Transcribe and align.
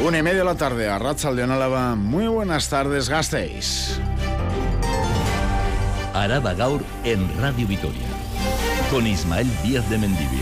Una 0.00 0.18
y 0.18 0.22
media 0.22 0.38
de 0.38 0.44
la 0.44 0.54
tarde 0.54 0.88
a 0.88 0.98
de 0.98 1.42
Álava. 1.42 1.96
Muy 1.96 2.28
buenas 2.28 2.68
tardes, 2.68 3.08
Gasteiz. 3.08 3.98
Araba 6.14 6.54
Gaur 6.54 6.84
en 7.02 7.28
Radio 7.40 7.66
Vitoria. 7.66 8.06
Con 8.92 9.08
Ismael 9.08 9.50
Díaz 9.64 9.90
de 9.90 9.98
Mendivil. 9.98 10.38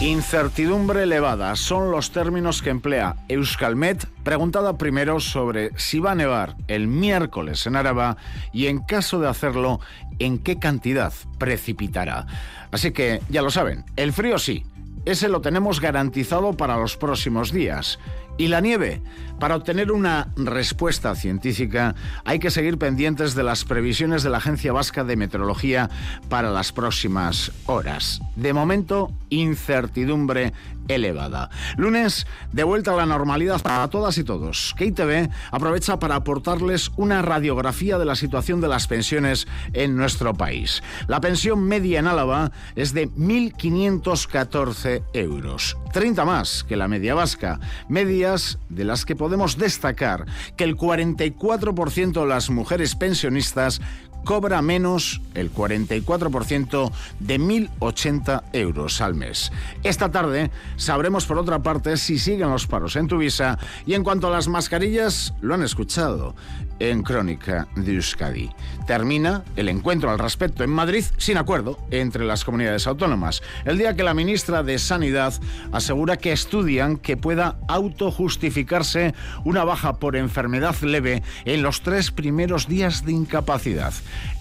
Incertidumbre 0.00 1.04
elevada 1.04 1.54
son 1.54 1.92
los 1.92 2.10
términos 2.10 2.60
que 2.60 2.70
emplea 2.70 3.16
Euskalmet, 3.28 4.04
preguntada 4.24 4.78
primero 4.78 5.20
sobre 5.20 5.70
si 5.76 6.00
va 6.00 6.12
a 6.12 6.16
nevar 6.16 6.56
el 6.66 6.88
miércoles 6.88 7.66
en 7.66 7.76
Araba 7.76 8.16
y 8.52 8.66
en 8.66 8.80
caso 8.80 9.20
de 9.20 9.28
hacerlo, 9.28 9.80
en 10.18 10.38
qué 10.38 10.58
cantidad 10.58 11.12
precipitará. 11.38 12.26
Así 12.72 12.90
que 12.90 13.20
ya 13.28 13.42
lo 13.42 13.50
saben, 13.50 13.84
el 13.96 14.12
frío 14.12 14.38
sí, 14.38 14.64
ese 15.08 15.28
lo 15.28 15.40
tenemos 15.40 15.80
garantizado 15.80 16.52
para 16.52 16.76
los 16.76 16.96
próximos 16.96 17.50
días. 17.50 17.98
¿Y 18.36 18.48
la 18.48 18.60
nieve? 18.60 19.00
Para 19.40 19.56
obtener 19.56 19.90
una 19.90 20.28
respuesta 20.36 21.14
científica 21.14 21.94
hay 22.24 22.38
que 22.38 22.50
seguir 22.50 22.76
pendientes 22.76 23.34
de 23.34 23.42
las 23.42 23.64
previsiones 23.64 24.22
de 24.22 24.30
la 24.30 24.36
Agencia 24.36 24.72
Vasca 24.72 25.04
de 25.04 25.16
Meteorología 25.16 25.88
para 26.28 26.50
las 26.50 26.72
próximas 26.72 27.50
horas. 27.66 28.20
De 28.36 28.52
momento, 28.52 29.10
incertidumbre 29.30 30.52
elevada. 30.88 31.50
Lunes, 31.76 32.26
de 32.52 32.64
vuelta 32.64 32.92
a 32.92 32.96
la 32.96 33.06
normalidad 33.06 33.60
para 33.62 33.88
todas 33.88 34.18
y 34.18 34.24
todos. 34.24 34.74
KTV 34.76 35.30
aprovecha 35.50 35.98
para 35.98 36.16
aportarles 36.16 36.90
una 36.96 37.22
radiografía 37.22 37.98
de 37.98 38.04
la 38.04 38.16
situación 38.16 38.60
de 38.60 38.68
las 38.68 38.86
pensiones 38.86 39.46
en 39.72 39.96
nuestro 39.96 40.34
país. 40.34 40.82
La 41.06 41.20
pensión 41.20 41.62
media 41.62 42.00
en 42.00 42.06
Álava 42.06 42.50
es 42.74 42.92
de 42.92 43.08
1.514 43.10 45.04
euros, 45.12 45.76
30 45.92 46.24
más 46.24 46.64
que 46.64 46.76
la 46.76 46.88
media 46.88 47.14
vasca, 47.14 47.60
medias 47.88 48.58
de 48.68 48.84
las 48.84 49.04
que 49.04 49.16
podemos 49.16 49.58
destacar 49.58 50.26
que 50.56 50.64
el 50.64 50.76
44% 50.76 52.20
de 52.20 52.26
las 52.26 52.50
mujeres 52.50 52.94
pensionistas 52.94 53.80
cobra 54.24 54.62
menos 54.62 55.20
el 55.34 55.52
44% 55.52 56.92
de 57.20 57.40
1.080 57.40 58.42
euros 58.52 59.00
al 59.00 59.14
mes. 59.14 59.52
Esta 59.82 60.10
tarde 60.10 60.50
sabremos 60.76 61.26
por 61.26 61.38
otra 61.38 61.60
parte 61.60 61.96
si 61.96 62.18
siguen 62.18 62.50
los 62.50 62.66
paros 62.66 62.96
en 62.96 63.08
Tuvisa 63.08 63.58
y 63.86 63.94
en 63.94 64.04
cuanto 64.04 64.28
a 64.28 64.30
las 64.30 64.48
mascarillas, 64.48 65.34
lo 65.40 65.54
han 65.54 65.62
escuchado 65.62 66.34
en 66.78 67.02
Crónica 67.02 67.68
de 67.76 67.94
Euskadi. 67.94 68.50
Termina 68.86 69.44
el 69.56 69.68
encuentro 69.68 70.10
al 70.10 70.18
respecto 70.18 70.64
en 70.64 70.70
Madrid 70.70 71.04
sin 71.16 71.36
acuerdo 71.36 71.78
entre 71.90 72.24
las 72.24 72.44
comunidades 72.44 72.86
autónomas, 72.86 73.42
el 73.64 73.78
día 73.78 73.94
que 73.94 74.02
la 74.02 74.14
ministra 74.14 74.62
de 74.62 74.78
Sanidad 74.78 75.34
asegura 75.72 76.16
que 76.16 76.32
estudian 76.32 76.96
que 76.96 77.16
pueda 77.16 77.58
autojustificarse 77.68 79.14
una 79.44 79.64
baja 79.64 79.98
por 79.98 80.16
enfermedad 80.16 80.76
leve 80.82 81.22
en 81.44 81.62
los 81.62 81.82
tres 81.82 82.10
primeros 82.10 82.68
días 82.68 83.04
de 83.04 83.12
incapacidad. 83.12 83.92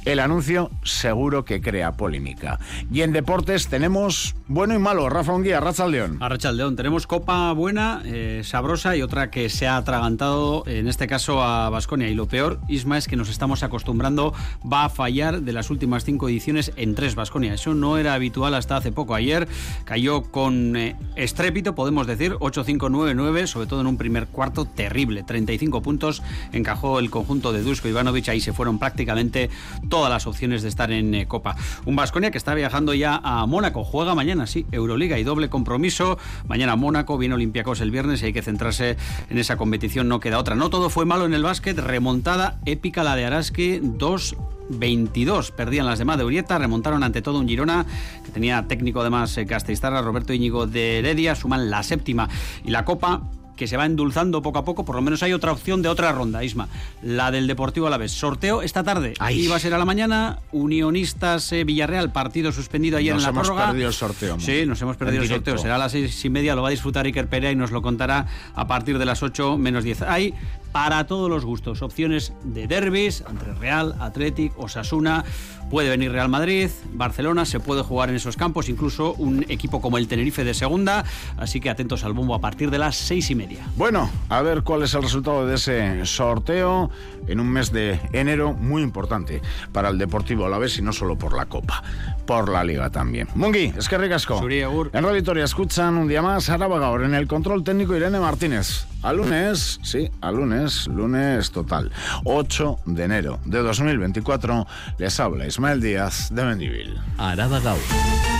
El 0.07 0.21
anuncio 0.21 0.71
seguro 0.83 1.43
que 1.43 1.59
crea 1.59 1.91
polémica. 1.97 2.59
Y 2.89 3.01
en 3.01 3.11
deportes 3.11 3.67
tenemos 3.67 4.37
bueno 4.47 4.73
y 4.73 4.79
malo. 4.79 5.09
Rafa 5.09 5.33
Unguía, 5.33 5.59
León. 5.59 6.17
A 6.21 6.51
León. 6.53 6.77
Tenemos 6.77 7.05
copa 7.05 7.51
buena, 7.51 8.01
eh, 8.05 8.39
sabrosa 8.45 8.95
y 8.95 9.01
otra 9.01 9.29
que 9.29 9.49
se 9.49 9.67
ha 9.67 9.75
atragantado, 9.75 10.63
en 10.65 10.87
este 10.87 11.07
caso 11.07 11.43
a 11.43 11.69
Basconia. 11.69 12.07
Y 12.07 12.15
lo 12.15 12.25
peor, 12.25 12.61
Isma, 12.69 12.97
es 12.97 13.09
que 13.09 13.17
nos 13.17 13.27
estamos 13.27 13.63
acostumbrando, 13.63 14.33
va 14.63 14.85
a 14.85 14.89
fallar 14.89 15.41
de 15.41 15.51
las 15.51 15.69
últimas 15.69 16.05
cinco 16.05 16.29
ediciones 16.29 16.71
en 16.77 16.95
tres 16.95 17.15
Basconia. 17.15 17.53
Eso 17.53 17.73
no 17.73 17.97
era 17.97 18.13
habitual 18.13 18.55
hasta 18.55 18.77
hace 18.77 18.93
poco. 18.93 19.13
Ayer 19.13 19.49
cayó 19.83 20.21
con 20.23 20.77
eh, 20.77 20.95
estrépito, 21.17 21.75
podemos 21.75 22.07
decir, 22.07 22.31
8-5-9-9, 22.35 23.45
sobre 23.47 23.67
todo 23.67 23.81
en 23.81 23.87
un 23.87 23.97
primer 23.97 24.27
cuarto 24.27 24.63
terrible. 24.63 25.23
35 25.23 25.81
puntos 25.81 26.23
encajó 26.53 26.99
el 26.99 27.09
conjunto 27.09 27.51
de 27.51 27.61
Dusko 27.61 27.89
Ivanovic. 27.89 28.29
Ahí 28.29 28.39
se 28.39 28.53
fueron 28.53 28.79
prácticamente 28.79 29.49
todas 29.97 30.11
las 30.11 30.27
opciones 30.27 30.61
de 30.61 30.69
estar 30.69 30.91
en 30.91 31.15
eh, 31.15 31.27
Copa. 31.27 31.55
Un 31.85 31.95
Vasconia 31.95 32.29
que 32.29 32.37
está 32.37 32.53
viajando 32.53 32.93
ya 32.93 33.19
a 33.23 33.47
Mónaco, 33.47 33.83
juega 33.83 34.13
mañana, 34.13 34.45
sí, 34.45 34.67
Euroliga 34.71 35.17
y 35.17 35.23
doble 35.23 35.49
compromiso. 35.49 36.19
Mañana 36.47 36.75
Mónaco, 36.75 37.17
viene 37.17 37.33
Olympiacos 37.33 37.81
el 37.81 37.89
viernes 37.89 38.21
y 38.21 38.25
hay 38.25 38.33
que 38.33 38.43
centrarse 38.43 38.95
en 39.31 39.39
esa 39.39 39.57
competición, 39.57 40.07
no 40.07 40.19
queda 40.19 40.37
otra. 40.37 40.53
No 40.53 40.69
todo 40.69 40.91
fue 40.91 41.05
malo 41.05 41.25
en 41.25 41.33
el 41.33 41.41
básquet, 41.41 41.79
remontada 41.79 42.59
épica 42.67 43.03
la 43.03 43.15
de 43.15 43.25
Araski, 43.25 43.79
2 43.81 44.37
22 44.69 45.51
perdían 45.51 45.85
las 45.85 45.97
demás 45.97 46.17
de 46.17 46.25
Urieta, 46.25 46.57
remontaron 46.57 47.01
ante 47.01 47.21
todo 47.21 47.39
un 47.39 47.47
Girona 47.47 47.85
que 48.23 48.31
tenía 48.31 48.67
técnico 48.67 49.01
además 49.01 49.39
Castellstarra, 49.47 50.01
Roberto 50.01 50.33
Íñigo 50.33 50.67
de 50.67 50.99
Heredia, 50.99 51.33
suman 51.33 51.71
la 51.71 51.81
séptima 51.83 52.29
y 52.63 52.69
la 52.69 52.85
Copa 52.85 53.21
que 53.57 53.67
se 53.67 53.75
va 53.75 53.85
endulzando 53.85 54.41
poco 54.41 54.59
a 54.59 54.63
poco, 54.63 54.85
por 54.85 54.95
lo 54.95 55.01
menos 55.01 55.23
hay 55.23 55.33
otra 55.33 55.51
opción 55.51 55.81
de 55.81 55.89
otra 55.89 56.13
ronda, 56.13 56.43
Isma, 56.43 56.69
la 57.01 57.31
del 57.31 57.47
Deportivo 57.47 57.87
a 57.87 57.89
la 57.89 57.97
vez. 57.97 58.11
Sorteo 58.11 58.61
esta 58.61 58.83
tarde, 58.83 59.13
Ahí 59.19 59.41
iba 59.41 59.55
a 59.55 59.59
ser 59.59 59.73
a 59.73 59.77
la 59.77 59.85
mañana, 59.85 60.39
Unionistas 60.51 61.51
eh, 61.51 61.65
Villarreal, 61.65 62.11
partido 62.11 62.51
suspendido 62.51 62.97
ayer 62.97 63.15
en 63.15 63.21
la 63.21 63.33
prórroga. 63.33 63.49
Nos 63.49 63.57
hemos 63.57 63.71
perdido 63.71 63.87
el 63.89 63.93
sorteo. 63.93 64.39
Sí, 64.39 64.65
nos 64.65 64.81
hemos 64.81 64.95
perdido 64.95 65.23
el 65.23 65.29
sorteo, 65.29 65.57
será 65.57 65.75
a 65.75 65.79
las 65.79 65.91
seis 65.91 66.23
y 66.23 66.29
media, 66.29 66.55
lo 66.55 66.61
va 66.61 66.69
a 66.69 66.71
disfrutar 66.71 67.05
Iker 67.05 67.27
Perea 67.27 67.51
y 67.51 67.55
nos 67.55 67.71
lo 67.71 67.81
contará 67.81 68.27
a 68.55 68.67
partir 68.67 68.97
de 68.97 69.05
las 69.05 69.23
8 69.23 69.57
menos 69.57 69.83
10. 69.83 70.03
Hay 70.03 70.33
para 70.71 71.05
todos 71.07 71.29
los 71.29 71.45
gustos, 71.45 71.81
opciones 71.81 72.33
de 72.43 72.67
derbis 72.67 73.23
entre 73.29 73.53
Real, 73.53 73.95
Athletic, 73.99 74.57
Osasuna, 74.57 75.23
puede 75.69 75.89
venir 75.89 76.11
Real 76.11 76.29
Madrid, 76.29 76.69
Barcelona, 76.93 77.45
se 77.45 77.59
puede 77.59 77.83
jugar 77.83 78.09
en 78.09 78.15
esos 78.15 78.37
campos, 78.37 78.69
incluso 78.69 79.13
un 79.13 79.45
equipo 79.49 79.81
como 79.81 79.97
el 79.97 80.07
Tenerife 80.07 80.43
de 80.43 80.53
segunda, 80.53 81.03
así 81.37 81.59
que 81.59 81.69
atentos 81.69 82.03
al 82.03 82.13
bombo 82.13 82.35
a 82.35 82.39
partir 82.39 82.71
de 82.71 82.77
las 82.77 82.95
seis 82.95 83.29
y 83.29 83.35
media. 83.35 83.67
Bueno, 83.75 84.09
a 84.29 84.41
ver 84.41 84.63
cuál 84.63 84.83
es 84.83 84.93
el 84.93 85.03
resultado 85.03 85.45
de 85.45 85.55
ese 85.55 86.05
sorteo 86.05 86.89
en 87.27 87.39
un 87.39 87.49
mes 87.49 87.71
de 87.71 87.99
enero 88.13 88.53
muy 88.53 88.81
importante 88.81 89.41
para 89.71 89.89
el 89.89 89.97
Deportivo 89.97 90.45
Alavés 90.45 90.77
y 90.77 90.81
no 90.81 90.93
solo 90.93 91.17
por 91.17 91.35
la 91.35 91.45
Copa, 91.45 91.83
por 92.25 92.49
la 92.49 92.63
Liga 92.63 92.89
también. 92.89 93.27
Mungi, 93.35 93.73
es 93.77 93.87
que 93.87 93.97
ricasco. 93.97 94.41
En 94.49 95.03
Radio 95.03 95.13
Victoria 95.13 95.43
escuchan 95.43 95.97
un 95.97 96.07
día 96.07 96.21
más 96.21 96.49
a 96.49 96.55
Arabagaur 96.55 97.03
en 97.03 97.13
el 97.13 97.27
control 97.27 97.63
técnico 97.63 97.95
Irene 97.95 98.19
Martínez. 98.19 98.87
Al 99.03 99.17
lunes, 99.17 99.79
sí, 99.83 100.09
al 100.21 100.35
lunes, 100.35 100.87
lunes 100.87 101.51
total, 101.51 101.91
8 102.23 102.79
de 102.85 103.03
enero 103.03 103.39
de 103.45 103.59
2024, 103.59 104.67
les 104.97 105.19
habla 105.19 105.45
Ismael 105.45 105.81
Díaz 105.81 106.29
de 106.33 106.43
Mendivil. 106.43 106.99
Arabagaur. 107.17 108.36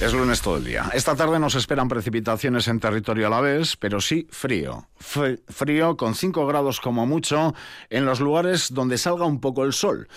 Es 0.00 0.12
lunes 0.12 0.42
todo 0.42 0.56
el 0.56 0.64
día. 0.64 0.90
Esta 0.92 1.14
tarde 1.14 1.38
nos 1.38 1.54
esperan 1.54 1.88
precipitaciones 1.88 2.66
en 2.66 2.80
territorio 2.80 3.28
a 3.28 3.30
la 3.30 3.40
vez, 3.40 3.76
pero 3.76 4.00
sí 4.00 4.26
frío. 4.30 4.88
frío 4.98 5.96
con 5.96 6.14
5 6.14 6.46
grados 6.46 6.80
como 6.80 7.06
mucho 7.06 7.54
en 7.90 8.04
los 8.04 8.20
lugares 8.20 8.74
donde 8.74 8.98
salga 8.98 9.24
un 9.24 9.40
poco 9.40 9.64
el 9.64 9.72
sol. 9.72 10.08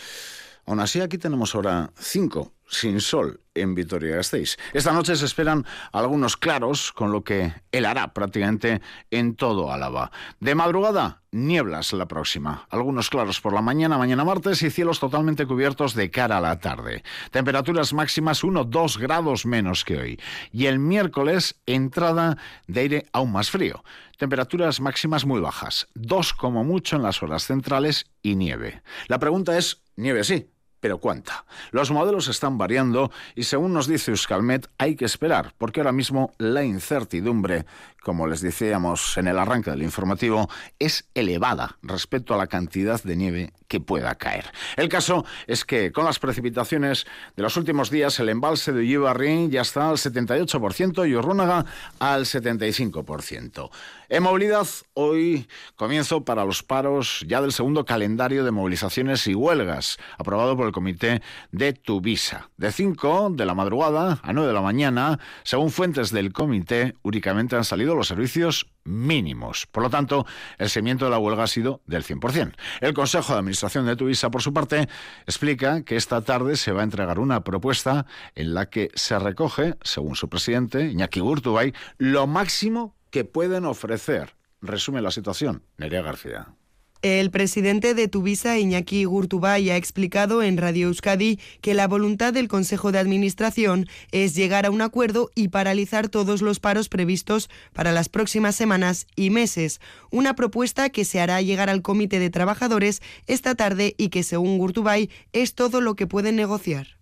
Aún 0.68 0.82
así, 0.82 1.00
aquí 1.00 1.18
tenemos 1.18 1.56
ahora 1.56 1.92
5 1.98 2.54
sin 2.70 3.00
sol 3.00 3.40
en 3.54 3.74
Vitoria-Gasteiz. 3.74 4.58
Esta 4.74 4.92
noche 4.92 5.16
se 5.16 5.24
esperan 5.24 5.66
algunos 5.94 6.36
claros, 6.36 6.92
con 6.92 7.14
lo 7.14 7.24
que 7.24 7.54
helará 7.72 8.14
prácticamente 8.14 8.82
en 9.10 9.36
todo 9.36 9.72
Álava. 9.72 10.12
De 10.42 10.56
madrugada, 10.56 11.22
nieblas 11.32 11.94
la 11.94 12.08
próxima. 12.10 12.68
Algunos 12.70 13.10
claros 13.10 13.40
por 13.40 13.54
la 13.54 13.62
mañana, 13.62 13.98
mañana 13.98 14.26
martes 14.26 14.62
y 14.62 14.70
cielos 14.70 15.00
totalmente 15.00 15.48
cubiertos 15.48 15.94
de 15.94 16.12
cara 16.12 16.38
a 16.38 16.42
la 16.42 16.60
tarde. 16.60 17.02
Temperaturas 17.32 17.94
máximas 17.94 18.44
1-2 18.44 19.00
grados 19.00 19.46
menos 19.46 19.86
que 19.86 19.98
hoy. 19.98 20.20
Y 20.52 20.66
el 20.66 20.80
miércoles, 20.80 21.56
entrada 21.66 22.38
de 22.68 22.82
aire 22.82 23.06
aún 23.14 23.32
más 23.32 23.50
frío. 23.50 23.86
Temperaturas 24.18 24.82
máximas 24.82 25.26
muy 25.26 25.40
bajas, 25.40 25.88
2 25.96 26.34
como 26.34 26.66
mucho 26.66 26.98
en 26.98 27.04
las 27.04 27.24
horas 27.24 27.46
centrales 27.46 28.08
y 28.22 28.36
nieve. 28.36 28.82
La 29.08 29.20
pregunta 29.20 29.58
es, 29.58 29.84
nieve 29.96 30.24
sí, 30.24 30.50
pero 30.80 30.98
¿cuánta? 31.00 31.46
Los 31.72 31.92
modelos 31.92 32.28
están 32.28 32.58
variando 32.58 33.12
y 33.36 33.44
según 33.44 33.74
nos 33.74 33.88
dice 33.88 34.12
Euskalmet 34.12 34.68
hay 34.78 34.96
que 34.96 35.06
esperar, 35.06 35.54
porque 35.58 35.80
ahora 35.80 35.92
mismo 35.92 36.34
la 36.38 36.64
incertidumbre, 36.64 37.66
como 38.08 38.26
les 38.26 38.40
decíamos 38.40 39.18
en 39.18 39.28
el 39.28 39.38
arranque 39.38 39.70
del 39.70 39.84
informativo, 39.84 40.50
es 40.80 41.10
elevada 41.14 41.78
respecto 41.82 42.34
a 42.34 42.38
la 42.38 42.48
cantidad 42.48 43.04
de 43.04 43.18
nieve 43.18 43.52
que 43.68 43.82
pueda 43.82 44.16
caer. 44.16 44.46
El 44.78 44.88
caso 44.88 45.26
es 45.46 45.66
que 45.66 45.92
con 45.92 46.06
las 46.06 46.18
precipitaciones 46.18 47.06
de 47.36 47.44
los 47.44 47.58
últimos 47.58 47.90
días 47.90 48.18
el 48.22 48.30
embalse 48.30 48.72
de 48.72 48.80
Ullibarri 48.80 49.50
ya 49.50 49.60
está 49.60 49.90
al 49.90 49.98
78% 49.98 51.06
y 51.06 51.16
Urrúnaga 51.16 51.66
al 52.00 52.24
75%. 52.24 53.72
En 54.08 54.24
movilidad, 54.24 54.66
hoy 54.94 55.50
comienzo 55.76 56.24
para 56.24 56.46
los 56.46 56.64
paros 56.64 57.26
ya 57.28 57.42
del 57.42 57.52
segundo 57.52 57.84
calendario 57.84 58.46
de 58.46 58.52
movilizaciones 58.52 59.28
y 59.28 59.36
huelgas, 59.36 59.98
aprobado 60.18 60.56
por 60.56 60.66
el 60.66 60.72
comité 60.72 61.22
de 61.52 61.74
Tuvisa. 61.74 62.50
De 62.56 62.72
5 62.72 63.32
de 63.32 63.46
la 63.46 63.54
madrugada 63.54 64.22
a 64.24 64.32
9 64.32 64.48
de 64.48 64.54
la 64.54 64.62
mañana, 64.62 65.20
según 65.44 65.72
fuentes 65.72 66.12
del 66.12 66.32
comité, 66.32 66.96
únicamente 67.04 67.58
han 67.58 67.66
salido 67.66 67.97
los 67.98 68.08
servicios 68.08 68.68
mínimos. 68.84 69.68
Por 69.68 69.84
lo 69.84 69.90
tanto, 69.90 70.26
el 70.58 70.70
seguimiento 70.70 71.06
de 71.06 71.12
la 71.12 71.20
huelga 71.20 71.44
ha 71.44 71.48
sido 71.48 71.82
del 71.86 72.04
100%. 72.04 72.54
El 72.82 72.94
Consejo 72.94 73.34
de 73.34 73.40
Administración 73.40 73.86
de 73.86 73.96
Tuvisa, 73.96 74.30
por 74.30 74.42
su 74.42 74.54
parte, 74.54 74.88
explica 75.26 75.84
que 75.84 75.96
esta 75.96 76.22
tarde 76.22 76.56
se 76.56 76.72
va 76.72 76.82
a 76.82 76.84
entregar 76.86 77.20
una 77.20 77.44
propuesta 77.44 78.06
en 78.36 78.54
la 78.54 78.70
que 78.70 78.90
se 78.96 79.18
recoge, 79.20 79.76
según 79.82 80.16
su 80.16 80.30
presidente, 80.30 80.86
Iñaki 80.86 81.20
Gurtubay, 81.20 81.74
lo 81.98 82.28
máximo 82.28 82.96
que 83.10 83.26
pueden 83.26 83.66
ofrecer. 83.66 84.36
Resume 84.62 85.02
la 85.02 85.12
situación, 85.12 85.64
Nerea 85.78 86.02
García. 86.02 86.57
El 87.04 87.30
presidente 87.30 87.94
de 87.94 88.08
Tuvisa, 88.08 88.58
Iñaki 88.58 89.04
Gurtubay, 89.04 89.70
ha 89.70 89.78
explicado 89.78 90.42
en 90.42 90.58
Radio 90.58 90.88
Euskadi 90.88 91.40
que 91.62 91.76
la 91.76 91.88
voluntad 91.88 92.34
del 92.34 92.48
Consejo 92.48 92.92
de 92.92 92.98
Administración 92.98 93.88
es 94.12 94.34
llegar 94.34 94.66
a 94.66 94.72
un 94.72 94.82
acuerdo 94.82 95.30
y 95.36 95.50
paralizar 95.50 96.10
todos 96.10 96.42
los 96.42 96.60
paros 96.60 96.90
previstos 96.90 97.50
para 97.74 97.92
las 97.92 98.10
próximas 98.10 98.56
semanas 98.56 99.06
y 99.16 99.30
meses. 99.30 99.80
Una 100.10 100.36
propuesta 100.36 100.90
que 100.90 101.06
se 101.06 101.20
hará 101.20 101.40
llegar 101.42 101.70
al 101.70 101.84
Comité 101.84 102.18
de 102.20 102.32
Trabajadores 102.32 103.02
esta 103.28 103.54
tarde 103.54 103.94
y 104.00 104.10
que, 104.10 104.24
según 104.24 104.58
Gurtubay, 104.58 105.12
es 105.34 105.54
todo 105.54 105.82
lo 105.82 105.96
que 105.96 106.08
pueden 106.08 106.36
negociar 106.36 106.97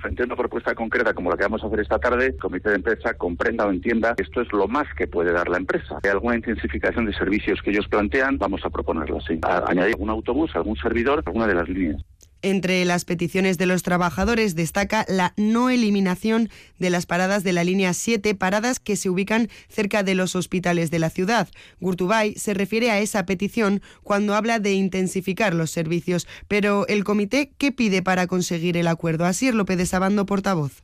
frente 0.00 0.22
a 0.22 0.26
una 0.26 0.36
propuesta 0.36 0.74
concreta 0.74 1.14
como 1.14 1.30
la 1.30 1.36
que 1.36 1.44
vamos 1.44 1.62
a 1.62 1.66
hacer 1.66 1.80
esta 1.80 1.98
tarde, 1.98 2.26
el 2.26 2.36
comité 2.36 2.70
de 2.70 2.76
empresa 2.76 3.14
comprenda 3.14 3.66
o 3.66 3.70
entienda 3.70 4.14
que 4.14 4.22
esto 4.22 4.40
es 4.40 4.52
lo 4.52 4.68
más 4.68 4.86
que 4.96 5.06
puede 5.06 5.32
dar 5.32 5.48
la 5.48 5.58
empresa. 5.58 5.98
Hay 6.02 6.10
alguna 6.10 6.36
intensificación 6.36 7.06
de 7.06 7.12
servicios 7.14 7.60
que 7.62 7.70
ellos 7.70 7.88
plantean, 7.88 8.38
vamos 8.38 8.64
a 8.64 8.70
proponerlo 8.70 9.18
así. 9.18 9.38
añadir 9.66 9.96
un 9.98 10.10
autobús, 10.10 10.54
algún 10.54 10.76
servidor, 10.76 11.22
alguna 11.24 11.46
de 11.46 11.54
las 11.54 11.68
líneas. 11.68 12.02
Entre 12.44 12.84
las 12.84 13.06
peticiones 13.06 13.56
de 13.56 13.64
los 13.64 13.82
trabajadores 13.82 14.54
destaca 14.54 15.06
la 15.08 15.32
no 15.38 15.70
eliminación 15.70 16.50
de 16.78 16.90
las 16.90 17.06
paradas 17.06 17.42
de 17.42 17.54
la 17.54 17.64
línea 17.64 17.94
7, 17.94 18.34
paradas 18.34 18.80
que 18.80 18.96
se 18.96 19.08
ubican 19.08 19.48
cerca 19.70 20.02
de 20.02 20.14
los 20.14 20.36
hospitales 20.36 20.90
de 20.90 20.98
la 20.98 21.08
ciudad. 21.08 21.48
Gurtubay 21.80 22.34
se 22.34 22.52
refiere 22.52 22.90
a 22.90 23.00
esa 23.00 23.24
petición 23.24 23.80
cuando 24.02 24.34
habla 24.34 24.58
de 24.58 24.74
intensificar 24.74 25.54
los 25.54 25.70
servicios, 25.70 26.28
pero 26.46 26.86
el 26.86 27.02
comité, 27.02 27.50
¿qué 27.56 27.72
pide 27.72 28.02
para 28.02 28.26
conseguir 28.26 28.76
el 28.76 28.88
acuerdo? 28.88 29.24
Así 29.24 29.50
López 29.50 29.78
de 29.78 29.86
Sabando, 29.86 30.26
portavoz 30.26 30.83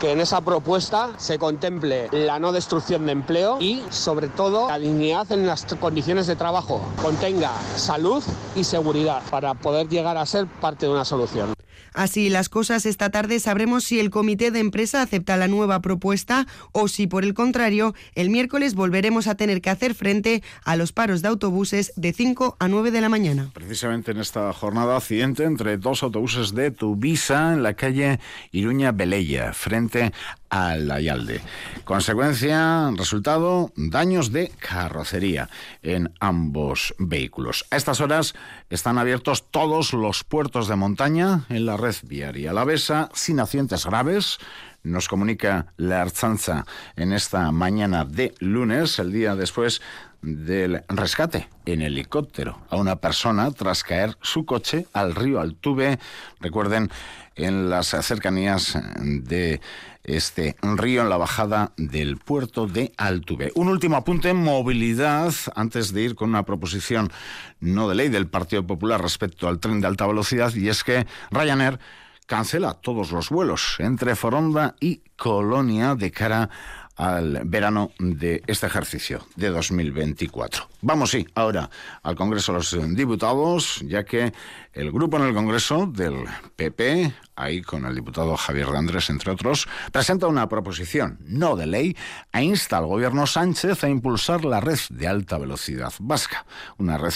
que 0.00 0.12
en 0.12 0.20
esa 0.20 0.40
propuesta 0.40 1.10
se 1.16 1.38
contemple 1.38 2.08
la 2.12 2.38
no 2.38 2.52
destrucción 2.52 3.06
de 3.06 3.12
empleo 3.12 3.58
y, 3.60 3.82
sobre 3.90 4.28
todo, 4.28 4.68
la 4.68 4.78
dignidad 4.78 5.30
en 5.32 5.46
las 5.46 5.64
condiciones 5.80 6.26
de 6.26 6.36
trabajo, 6.36 6.80
contenga 7.00 7.52
salud 7.76 8.22
y 8.54 8.64
seguridad 8.64 9.22
para 9.30 9.54
poder 9.54 9.88
llegar 9.88 10.16
a 10.16 10.26
ser 10.26 10.46
parte 10.46 10.86
de 10.86 10.92
una 10.92 11.04
solución. 11.04 11.54
Así 11.94 12.28
las 12.28 12.48
cosas 12.48 12.86
esta 12.86 13.10
tarde 13.10 13.38
sabremos 13.40 13.84
si 13.84 14.00
el 14.00 14.10
comité 14.10 14.50
de 14.50 14.58
empresa 14.58 15.00
acepta 15.00 15.36
la 15.36 15.48
nueva 15.48 15.80
propuesta 15.80 16.46
o 16.72 16.88
si 16.88 17.06
por 17.06 17.24
el 17.24 17.34
contrario 17.34 17.94
el 18.14 18.30
miércoles 18.30 18.74
volveremos 18.74 19.28
a 19.28 19.36
tener 19.36 19.62
que 19.62 19.70
hacer 19.70 19.94
frente 19.94 20.42
a 20.64 20.76
los 20.76 20.92
paros 20.92 21.22
de 21.22 21.28
autobuses 21.28 21.92
de 21.96 22.12
5 22.12 22.56
a 22.58 22.68
9 22.68 22.90
de 22.90 23.00
la 23.00 23.08
mañana. 23.08 23.50
Precisamente 23.54 24.10
en 24.10 24.18
esta 24.18 24.52
jornada 24.52 24.96
accidente 24.96 25.44
entre 25.44 25.78
dos 25.78 26.02
autobuses 26.02 26.52
de 26.52 26.72
Tuvisa 26.72 27.52
en 27.52 27.62
la 27.62 27.74
calle 27.74 28.18
Iruña 28.50 28.92
Belella 28.92 29.52
frente 29.52 30.12
al 30.54 30.88
Ayalde. 30.90 31.40
Consecuencia, 31.84 32.90
resultado, 32.96 33.72
daños 33.76 34.30
de 34.30 34.52
carrocería 34.60 35.48
en 35.82 36.12
ambos 36.20 36.94
vehículos. 36.98 37.66
A 37.70 37.76
estas 37.76 38.00
horas 38.00 38.34
están 38.70 38.98
abiertos 38.98 39.50
todos 39.50 39.92
los 39.92 40.22
puertos 40.22 40.68
de 40.68 40.76
montaña 40.76 41.44
en 41.48 41.66
la 41.66 41.76
red 41.84 42.00
viaria 42.02 42.50
alavesa 42.50 43.08
sin 43.14 43.40
accidentes 43.40 43.84
graves. 43.84 44.38
Nos 44.84 45.08
comunica 45.08 45.72
la 45.78 46.02
Arzanza 46.02 46.66
en 46.94 47.14
esta 47.14 47.50
mañana 47.52 48.04
de 48.04 48.34
lunes, 48.38 48.98
el 48.98 49.12
día 49.12 49.34
después 49.34 49.80
del 50.20 50.82
rescate 50.88 51.48
en 51.64 51.80
helicóptero 51.80 52.58
a 52.68 52.76
una 52.76 52.96
persona 52.96 53.50
tras 53.50 53.82
caer 53.82 54.14
su 54.20 54.44
coche 54.44 54.86
al 54.92 55.14
río 55.14 55.40
Altuve. 55.40 55.98
Recuerden, 56.38 56.90
en 57.34 57.70
las 57.70 57.96
cercanías 58.02 58.78
de 59.00 59.62
este 60.04 60.54
río 60.60 61.00
en 61.00 61.08
la 61.08 61.16
bajada 61.16 61.72
del 61.78 62.18
puerto 62.18 62.66
de 62.66 62.92
Altuve. 62.98 63.52
Un 63.54 63.68
último 63.68 63.96
apunte, 63.96 64.28
en 64.28 64.36
movilidad, 64.36 65.32
antes 65.54 65.94
de 65.94 66.02
ir 66.02 66.14
con 66.14 66.28
una 66.28 66.44
proposición 66.44 67.10
no 67.58 67.88
de 67.88 67.94
ley 67.94 68.10
del 68.10 68.26
Partido 68.26 68.66
Popular 68.66 69.00
respecto 69.00 69.48
al 69.48 69.60
tren 69.60 69.80
de 69.80 69.86
alta 69.86 70.06
velocidad, 70.06 70.54
y 70.54 70.68
es 70.68 70.84
que 70.84 71.06
Ryanair 71.30 71.78
cancela 72.26 72.74
todos 72.74 73.12
los 73.12 73.30
vuelos 73.30 73.76
entre 73.78 74.16
Foronda 74.16 74.74
y 74.80 75.02
Colonia 75.16 75.94
de 75.94 76.10
cara 76.10 76.50
al 76.96 77.42
verano 77.44 77.90
de 77.98 78.42
este 78.46 78.66
ejercicio 78.66 79.26
de 79.34 79.48
2024. 79.50 80.68
Vamos, 80.82 81.10
sí, 81.10 81.26
ahora 81.34 81.68
al 82.02 82.14
Congreso 82.14 82.52
de 82.52 82.58
los 82.58 82.96
Diputados, 82.96 83.80
ya 83.84 84.04
que 84.04 84.32
el 84.74 84.90
grupo 84.90 85.16
en 85.16 85.24
el 85.24 85.34
Congreso 85.34 85.86
del 85.86 86.24
PP, 86.56 87.12
ahí 87.36 87.62
con 87.62 87.86
el 87.86 87.94
diputado 87.94 88.36
Javier 88.36 88.68
de 88.68 88.78
Andrés, 88.78 89.08
entre 89.08 89.30
otros, 89.30 89.68
presenta 89.92 90.26
una 90.26 90.48
proposición 90.48 91.18
no 91.24 91.56
de 91.56 91.66
ley 91.66 91.96
e 92.32 92.42
insta 92.42 92.78
al 92.78 92.86
gobierno 92.86 93.26
Sánchez 93.26 93.84
a 93.84 93.88
impulsar 93.88 94.44
la 94.44 94.60
red 94.60 94.78
de 94.90 95.06
alta 95.06 95.38
velocidad 95.38 95.92
vasca, 96.00 96.44
una 96.78 96.98
red 96.98 97.14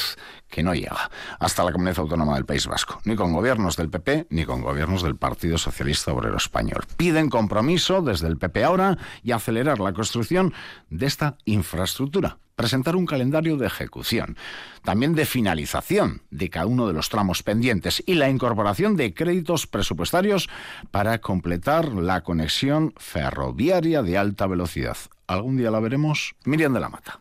que 0.48 0.62
no 0.62 0.72
llega 0.74 1.10
hasta 1.40 1.64
la 1.64 1.72
comunidad 1.72 1.98
autónoma 1.98 2.36
del 2.36 2.46
País 2.46 2.66
Vasco, 2.66 3.00
ni 3.04 3.16
con 3.16 3.32
gobiernos 3.32 3.76
del 3.76 3.90
PP 3.90 4.28
ni 4.30 4.44
con 4.44 4.62
gobiernos 4.62 5.02
del 5.02 5.16
Partido 5.16 5.58
Socialista 5.58 6.12
Obrero 6.12 6.36
Español. 6.36 6.84
Piden 6.96 7.28
compromiso 7.28 8.02
desde 8.02 8.28
el 8.28 8.38
PP 8.38 8.64
ahora 8.64 8.96
y 9.22 9.32
acelerar 9.32 9.80
la 9.80 9.92
construcción 9.92 10.54
de 10.90 11.06
esta 11.06 11.36
infraestructura 11.44 12.38
presentar 12.58 12.96
un 12.96 13.06
calendario 13.06 13.56
de 13.56 13.68
ejecución, 13.68 14.36
también 14.82 15.14
de 15.14 15.26
finalización 15.26 16.22
de 16.30 16.50
cada 16.50 16.66
uno 16.66 16.88
de 16.88 16.92
los 16.92 17.08
tramos 17.08 17.44
pendientes 17.44 18.02
y 18.04 18.14
la 18.14 18.28
incorporación 18.28 18.96
de 18.96 19.14
créditos 19.14 19.68
presupuestarios 19.68 20.48
para 20.90 21.20
completar 21.20 21.92
la 21.92 22.22
conexión 22.22 22.94
ferroviaria 22.96 24.02
de 24.02 24.18
alta 24.18 24.48
velocidad. 24.48 24.96
¿Algún 25.28 25.56
día 25.56 25.70
la 25.70 25.78
veremos? 25.78 26.34
Miriam 26.44 26.74
de 26.74 26.80
la 26.80 26.88
Mata. 26.88 27.20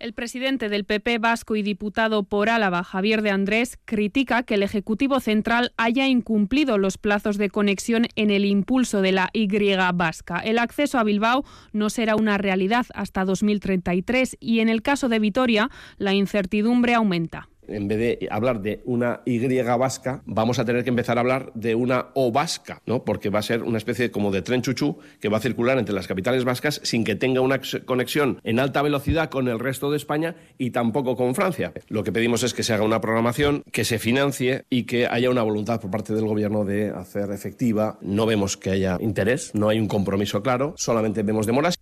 El 0.00 0.12
presidente 0.12 0.68
del 0.68 0.84
PP 0.84 1.18
vasco 1.18 1.56
y 1.56 1.62
diputado 1.62 2.22
por 2.22 2.50
Álava, 2.50 2.84
Javier 2.84 3.20
de 3.20 3.30
Andrés, 3.30 3.80
critica 3.84 4.44
que 4.44 4.54
el 4.54 4.62
Ejecutivo 4.62 5.18
Central 5.18 5.72
haya 5.76 6.06
incumplido 6.06 6.78
los 6.78 6.98
plazos 6.98 7.36
de 7.36 7.50
conexión 7.50 8.06
en 8.14 8.30
el 8.30 8.44
impulso 8.44 9.02
de 9.02 9.10
la 9.10 9.28
Y 9.32 9.48
vasca. 9.92 10.38
El 10.38 10.58
acceso 10.58 11.00
a 11.00 11.02
Bilbao 11.02 11.44
no 11.72 11.90
será 11.90 12.14
una 12.14 12.38
realidad 12.38 12.86
hasta 12.94 13.24
2033 13.24 14.36
y 14.38 14.60
en 14.60 14.68
el 14.68 14.82
caso 14.82 15.08
de 15.08 15.18
Vitoria 15.18 15.68
la 15.96 16.14
incertidumbre 16.14 16.94
aumenta 16.94 17.48
en 17.68 17.88
vez 17.88 17.98
de 17.98 18.28
hablar 18.30 18.60
de 18.60 18.82
una 18.84 19.20
Y 19.24 19.38
vasca, 19.62 20.22
vamos 20.26 20.58
a 20.58 20.64
tener 20.64 20.84
que 20.84 20.90
empezar 20.90 21.18
a 21.18 21.20
hablar 21.20 21.52
de 21.54 21.74
una 21.74 22.08
O 22.14 22.32
vasca, 22.32 22.82
¿no? 22.86 23.04
porque 23.04 23.30
va 23.30 23.38
a 23.38 23.42
ser 23.42 23.62
una 23.62 23.78
especie 23.78 24.10
como 24.10 24.30
de 24.30 24.42
tren 24.42 24.62
chuchú 24.62 24.98
que 25.20 25.28
va 25.28 25.38
a 25.38 25.40
circular 25.40 25.78
entre 25.78 25.94
las 25.94 26.06
capitales 26.06 26.44
vascas 26.44 26.80
sin 26.84 27.04
que 27.04 27.16
tenga 27.16 27.40
una 27.40 27.60
conexión 27.84 28.40
en 28.44 28.60
alta 28.60 28.82
velocidad 28.82 29.30
con 29.30 29.48
el 29.48 29.58
resto 29.58 29.90
de 29.90 29.96
España 29.96 30.36
y 30.58 30.70
tampoco 30.70 31.16
con 31.16 31.34
Francia. 31.34 31.72
Lo 31.88 32.04
que 32.04 32.12
pedimos 32.12 32.42
es 32.42 32.54
que 32.54 32.62
se 32.62 32.72
haga 32.72 32.84
una 32.84 33.00
programación, 33.00 33.62
que 33.72 33.84
se 33.84 33.98
financie 33.98 34.64
y 34.70 34.84
que 34.84 35.06
haya 35.06 35.30
una 35.30 35.42
voluntad 35.42 35.80
por 35.80 35.90
parte 35.90 36.14
del 36.14 36.26
Gobierno 36.26 36.64
de 36.64 36.90
hacer 36.90 37.30
efectiva. 37.30 37.98
No 38.00 38.26
vemos 38.26 38.56
que 38.56 38.70
haya 38.70 38.98
interés, 39.00 39.54
no 39.54 39.68
hay 39.68 39.78
un 39.78 39.88
compromiso 39.88 40.42
claro, 40.42 40.74
solamente 40.76 41.22
vemos 41.22 41.46
demoras. 41.46 41.78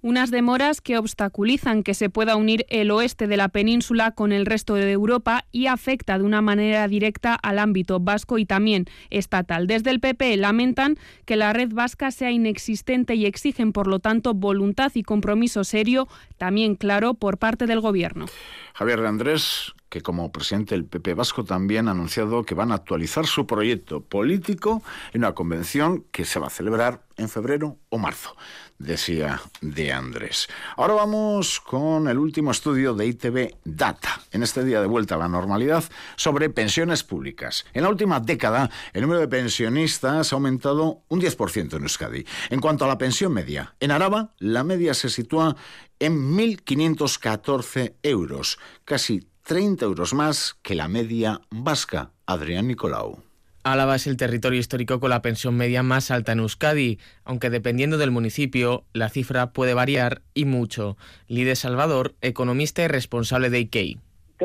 Unas 0.00 0.30
demoras 0.30 0.80
que 0.80 0.96
obstaculizan 0.96 1.82
que 1.82 1.92
se 1.92 2.08
pueda 2.08 2.36
unir 2.36 2.64
el 2.68 2.92
oeste 2.92 3.26
de 3.26 3.36
la 3.36 3.48
península 3.48 4.12
con 4.12 4.30
el 4.30 4.46
resto 4.46 4.74
de 4.74 4.92
Europa 4.92 5.44
y 5.50 5.66
afecta 5.66 6.18
de 6.18 6.24
una 6.24 6.40
manera 6.40 6.86
directa 6.86 7.34
al 7.34 7.58
ámbito 7.58 7.98
vasco 7.98 8.38
y 8.38 8.46
también 8.46 8.86
estatal. 9.10 9.66
Desde 9.66 9.90
el 9.90 9.98
PP 9.98 10.36
lamentan 10.36 10.98
que 11.24 11.34
la 11.34 11.52
red 11.52 11.72
vasca 11.72 12.12
sea 12.12 12.30
inexistente 12.30 13.16
y 13.16 13.26
exigen, 13.26 13.72
por 13.72 13.88
lo 13.88 13.98
tanto, 13.98 14.34
voluntad 14.34 14.92
y 14.94 15.02
compromiso 15.02 15.64
serio, 15.64 16.06
también 16.36 16.76
claro, 16.76 17.14
por 17.14 17.38
parte 17.38 17.66
del 17.66 17.80
Gobierno. 17.80 18.26
Javier 18.74 19.00
de 19.00 19.08
Andrés, 19.08 19.74
que 19.88 20.02
como 20.02 20.30
presidente 20.30 20.74
del 20.74 20.84
PP 20.84 21.14
Vasco 21.14 21.44
también 21.44 21.88
ha 21.88 21.92
anunciado 21.92 22.44
que 22.44 22.54
van 22.54 22.70
a 22.70 22.76
actualizar 22.76 23.26
su 23.26 23.46
proyecto 23.46 24.00
político 24.02 24.82
en 25.12 25.22
una 25.22 25.34
convención 25.34 26.04
que 26.12 26.24
se 26.24 26.38
va 26.38 26.48
a 26.48 26.50
celebrar 26.50 27.02
en 27.16 27.28
febrero 27.28 27.76
o 27.88 27.98
marzo, 27.98 28.36
decía 28.78 29.42
de 29.60 29.92
Andrés. 29.92 30.48
Ahora 30.76 30.94
vamos 30.94 31.60
con 31.60 32.08
el 32.08 32.18
último 32.18 32.50
estudio 32.50 32.94
de 32.94 33.06
ITV 33.06 33.56
Data, 33.64 34.20
en 34.32 34.42
este 34.42 34.64
día 34.64 34.80
de 34.80 34.86
vuelta 34.86 35.16
a 35.16 35.18
la 35.18 35.28
normalidad, 35.28 35.84
sobre 36.16 36.50
pensiones 36.50 37.02
públicas. 37.04 37.66
En 37.72 37.82
la 37.82 37.88
última 37.88 38.20
década, 38.20 38.70
el 38.92 39.02
número 39.02 39.20
de 39.20 39.28
pensionistas 39.28 40.32
ha 40.32 40.36
aumentado 40.36 41.02
un 41.08 41.20
10% 41.20 41.76
en 41.76 41.82
Euskadi. 41.82 42.24
En 42.50 42.60
cuanto 42.60 42.84
a 42.84 42.88
la 42.88 42.98
pensión 42.98 43.32
media, 43.32 43.74
en 43.80 43.90
Araba, 43.90 44.34
la 44.38 44.64
media 44.64 44.94
se 44.94 45.10
sitúa 45.10 45.56
en 45.98 46.36
1.514 46.36 47.94
euros, 48.02 48.58
casi 48.84 49.28
30 49.42 49.84
euros 49.84 50.14
más 50.14 50.56
que 50.62 50.74
la 50.74 50.88
media 50.88 51.40
vasca. 51.50 52.12
Adrián 52.26 52.68
Nicolau. 52.68 53.27
Álava 53.62 53.96
es 53.96 54.06
el 54.06 54.16
territorio 54.16 54.60
histórico 54.60 55.00
con 55.00 55.10
la 55.10 55.22
pensión 55.22 55.56
media 55.56 55.82
más 55.82 56.10
alta 56.10 56.32
en 56.32 56.38
Euskadi, 56.38 56.98
aunque 57.24 57.50
dependiendo 57.50 57.98
del 57.98 58.10
municipio, 58.10 58.84
la 58.92 59.08
cifra 59.08 59.52
puede 59.52 59.74
variar 59.74 60.22
y 60.34 60.44
mucho. 60.44 60.96
Lide 61.26 61.56
Salvador, 61.56 62.14
economista 62.20 62.82
y 62.82 62.88
responsable 62.88 63.50
de 63.50 63.58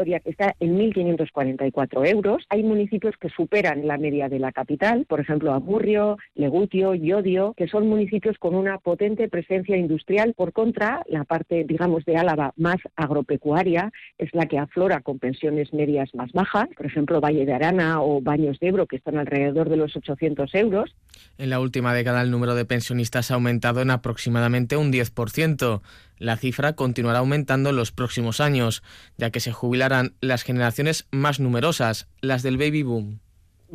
IKEI 0.02 0.20
que 0.22 0.30
está 0.32 0.56
en 0.60 0.78
1.544 0.78 2.08
euros. 2.08 2.44
Hay 2.50 2.64
municipios 2.64 3.16
que 3.18 3.30
superan 3.30 3.88
la 3.88 3.98
media 3.98 4.30
de 4.30 4.40
la 4.40 4.52
capital, 4.52 5.06
por 5.08 5.20
ejemplo, 5.20 5.54
Amurrio, 5.54 6.18
Legutio, 6.36 6.94
Yodio, 6.94 7.54
que 7.56 7.68
son 7.68 7.88
municipios 7.88 8.38
con 8.38 8.56
una 8.56 8.78
potente 8.80 9.30
presencia 9.30 9.78
industrial. 9.78 10.34
Por 10.36 10.54
contra, 10.54 11.04
la 11.08 11.24
parte, 11.24 11.64
digamos, 11.64 12.06
de 12.06 12.18
Álava 12.18 12.54
más 12.58 12.78
agropecuaria 12.96 13.92
es 14.18 14.30
la 14.34 14.46
que 14.48 14.58
aflora 14.58 15.02
con 15.02 15.20
pensiones 15.20 15.74
medias 15.74 16.10
más 16.14 16.32
bajas, 16.32 16.68
por 16.76 16.86
ejemplo, 16.86 17.22
Valle 17.22 17.46
de 17.46 17.54
Arana 17.54 18.02
o 18.02 18.22
Baños 18.22 18.60
de 18.60 18.68
Ebro, 18.70 18.88
que 18.88 18.98
están 18.98 19.18
alrededor 19.18 19.70
de 19.70 19.78
los 19.78 19.96
800 19.96 20.54
euros. 20.56 20.96
En 21.38 21.50
la 21.50 21.60
última 21.60 21.94
década 21.94 22.22
el 22.22 22.32
número 22.32 22.56
de 22.56 22.66
pensionistas 22.66 23.32
ha 23.32 23.36
aumentado 23.36 23.82
en 23.82 23.92
aproximadamente 23.92 24.78
un 24.78 24.92
10%. 24.92 25.82
La 26.20 26.38
cifra 26.38 26.74
continuará 26.74 27.20
aumentando 27.20 27.72
en 27.72 27.76
los 27.76 27.92
próximos 27.92 28.40
años, 28.40 28.84
ya 29.18 29.30
que 29.30 29.40
se 29.40 29.52
jubilarán 29.84 30.16
las 30.22 30.44
generaciones 30.44 31.08
más 31.12 31.40
numerosas, 31.40 32.08
las 32.22 32.42
del 32.44 32.58
baby 32.58 32.84
boom 32.84 33.20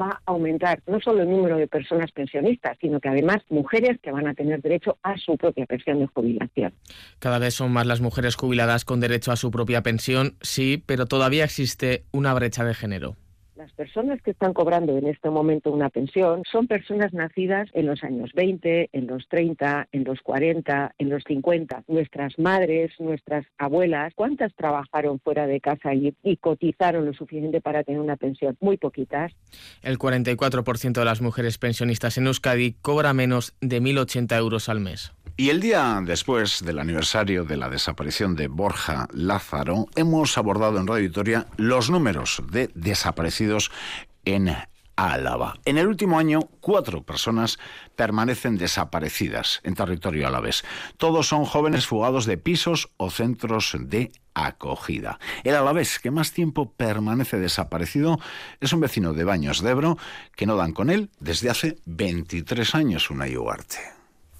va 0.00 0.10
a 0.10 0.30
aumentar 0.30 0.80
no 0.86 1.00
solo 1.00 1.22
el 1.22 1.28
número 1.28 1.56
de 1.56 1.66
personas 1.66 2.12
pensionistas, 2.12 2.78
sino 2.80 3.00
que 3.00 3.08
además 3.08 3.38
mujeres 3.48 3.98
que 4.00 4.12
van 4.12 4.28
a 4.28 4.34
tener 4.34 4.62
derecho 4.62 4.96
a 5.02 5.18
su 5.18 5.36
propia 5.36 5.66
pensión 5.66 5.98
de 5.98 6.06
jubilación. 6.06 6.72
Cada 7.18 7.40
vez 7.40 7.54
son 7.54 7.72
más 7.72 7.84
las 7.84 8.00
mujeres 8.00 8.36
jubiladas 8.36 8.84
con 8.84 9.00
derecho 9.00 9.32
a 9.32 9.36
su 9.36 9.50
propia 9.50 9.82
pensión, 9.82 10.36
sí, 10.40 10.80
pero 10.86 11.06
todavía 11.06 11.42
existe 11.42 12.04
una 12.12 12.32
brecha 12.32 12.64
de 12.64 12.74
género. 12.74 13.16
Las 13.58 13.72
personas 13.72 14.22
que 14.22 14.30
están 14.30 14.52
cobrando 14.52 14.96
en 14.96 15.08
este 15.08 15.30
momento 15.30 15.72
una 15.72 15.90
pensión 15.90 16.44
son 16.48 16.68
personas 16.68 17.12
nacidas 17.12 17.68
en 17.72 17.86
los 17.86 18.04
años 18.04 18.30
20, 18.32 18.90
en 18.92 19.08
los 19.08 19.26
30, 19.26 19.88
en 19.90 20.04
los 20.04 20.20
40, 20.20 20.94
en 20.96 21.10
los 21.10 21.24
50. 21.24 21.82
Nuestras 21.88 22.38
madres, 22.38 22.92
nuestras 23.00 23.44
abuelas, 23.58 24.12
¿cuántas 24.14 24.54
trabajaron 24.54 25.18
fuera 25.18 25.48
de 25.48 25.60
casa 25.60 25.92
y, 25.92 26.14
cotizaron 26.36 27.04
lo 27.04 27.12
suficiente 27.14 27.60
para 27.60 27.82
tener 27.82 28.00
una 28.00 28.14
pensión? 28.14 28.56
Muy 28.60 28.76
poquitas. 28.76 29.32
El 29.82 29.98
44% 29.98 30.92
de 30.92 31.04
las 31.04 31.20
mujeres 31.20 31.58
pensionistas 31.58 32.16
en 32.16 32.28
Euskadi 32.28 32.76
cobra 32.80 33.12
menos 33.12 33.56
de 33.60 33.82
1.080 33.82 34.38
euros 34.38 34.68
al 34.68 34.78
mes. 34.78 35.12
Y 35.40 35.50
el 35.50 35.60
día 35.60 36.02
después 36.04 36.64
del 36.64 36.80
aniversario 36.80 37.44
de 37.44 37.56
la 37.56 37.68
desaparición 37.68 38.34
de 38.34 38.48
Borja 38.48 39.06
Lázaro, 39.12 39.86
hemos 39.94 40.36
abordado 40.36 40.80
en 40.80 40.88
Radio 40.88 41.04
Victoria 41.04 41.46
los 41.56 41.90
números 41.90 42.42
de 42.50 42.72
desaparecidos 42.74 43.70
en 44.24 44.56
Álava. 44.96 45.54
En 45.64 45.78
el 45.78 45.86
último 45.86 46.18
año, 46.18 46.40
cuatro 46.58 47.04
personas 47.04 47.60
permanecen 47.94 48.58
desaparecidas 48.58 49.60
en 49.62 49.76
territorio 49.76 50.26
alavés. 50.26 50.64
Todos 50.96 51.28
son 51.28 51.44
jóvenes 51.44 51.86
fugados 51.86 52.26
de 52.26 52.36
pisos 52.36 52.90
o 52.96 53.08
centros 53.08 53.76
de 53.78 54.10
acogida. 54.34 55.20
El 55.44 55.54
alavés 55.54 56.00
que 56.00 56.10
más 56.10 56.32
tiempo 56.32 56.72
permanece 56.72 57.38
desaparecido 57.38 58.18
es 58.58 58.72
un 58.72 58.80
vecino 58.80 59.12
de 59.12 59.22
Baños 59.22 59.62
de 59.62 59.70
Ebro 59.70 59.98
que 60.34 60.46
no 60.46 60.56
dan 60.56 60.72
con 60.72 60.90
él 60.90 61.10
desde 61.20 61.48
hace 61.48 61.76
23 61.84 62.74
años, 62.74 63.08
una 63.10 63.26
Ugarte. 63.26 63.97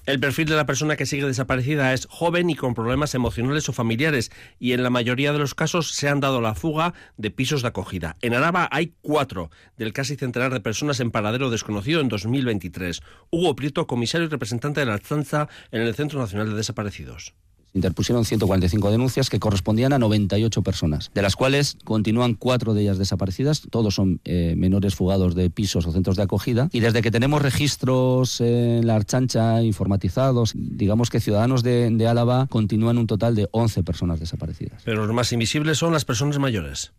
El 0.09 0.19
perfil 0.19 0.47
de 0.47 0.55
la 0.55 0.65
persona 0.65 0.95
que 0.95 1.05
sigue 1.05 1.27
desaparecida 1.27 1.93
es 1.93 2.07
joven 2.09 2.49
y 2.49 2.55
con 2.55 2.73
problemas 2.73 3.13
emocionales 3.13 3.69
o 3.69 3.73
familiares 3.73 4.31
y 4.57 4.71
en 4.71 4.81
la 4.81 4.89
mayoría 4.89 5.33
de 5.33 5.37
los 5.37 5.53
casos 5.53 5.91
se 5.91 6.09
han 6.09 6.19
dado 6.19 6.41
la 6.41 6.55
fuga 6.55 6.95
de 7.17 7.29
pisos 7.29 7.61
de 7.61 7.67
acogida. 7.67 8.17
En 8.23 8.33
Araba 8.33 8.67
hay 8.71 8.95
cuatro 9.03 9.51
del 9.77 9.93
casi 9.93 10.15
centenar 10.15 10.51
de 10.51 10.61
personas 10.61 10.99
en 10.99 11.11
paradero 11.11 11.51
desconocido 11.51 12.01
en 12.01 12.07
2023. 12.07 13.01
Hugo 13.29 13.55
Prieto, 13.55 13.85
comisario 13.85 14.25
y 14.25 14.31
representante 14.31 14.79
de 14.79 14.87
la 14.87 14.95
Alzanza 14.95 15.47
en 15.71 15.83
el 15.83 15.93
Centro 15.93 16.19
Nacional 16.19 16.49
de 16.49 16.55
Desaparecidos 16.55 17.35
interpusieron 17.73 18.25
145 18.25 18.91
denuncias 18.91 19.29
que 19.29 19.39
correspondían 19.39 19.93
a 19.93 19.99
98 19.99 20.61
personas, 20.61 21.11
de 21.13 21.21
las 21.21 21.35
cuales 21.35 21.77
continúan 21.83 22.33
cuatro 22.33 22.73
de 22.73 22.81
ellas 22.81 22.97
desaparecidas, 22.97 23.61
todos 23.69 23.95
son 23.95 24.21
eh, 24.25 24.55
menores 24.57 24.95
fugados 24.95 25.35
de 25.35 25.49
pisos 25.49 25.85
o 25.85 25.91
centros 25.91 26.17
de 26.17 26.23
acogida, 26.23 26.69
y 26.71 26.79
desde 26.79 27.01
que 27.01 27.11
tenemos 27.11 27.41
registros 27.41 28.41
en 28.41 28.87
la 28.87 28.95
Archancha 28.95 29.61
informatizados, 29.63 30.53
digamos 30.55 31.09
que 31.09 31.19
ciudadanos 31.19 31.63
de, 31.63 31.89
de 31.89 32.07
Álava 32.07 32.47
continúan 32.47 32.97
un 32.97 33.07
total 33.07 33.35
de 33.35 33.47
11 33.51 33.83
personas 33.83 34.19
desaparecidas. 34.19 34.81
Pero 34.83 35.05
los 35.05 35.15
más 35.15 35.31
invisibles 35.31 35.77
son 35.77 35.93
las 35.93 36.05
personas 36.05 36.39
mayores. 36.39 36.91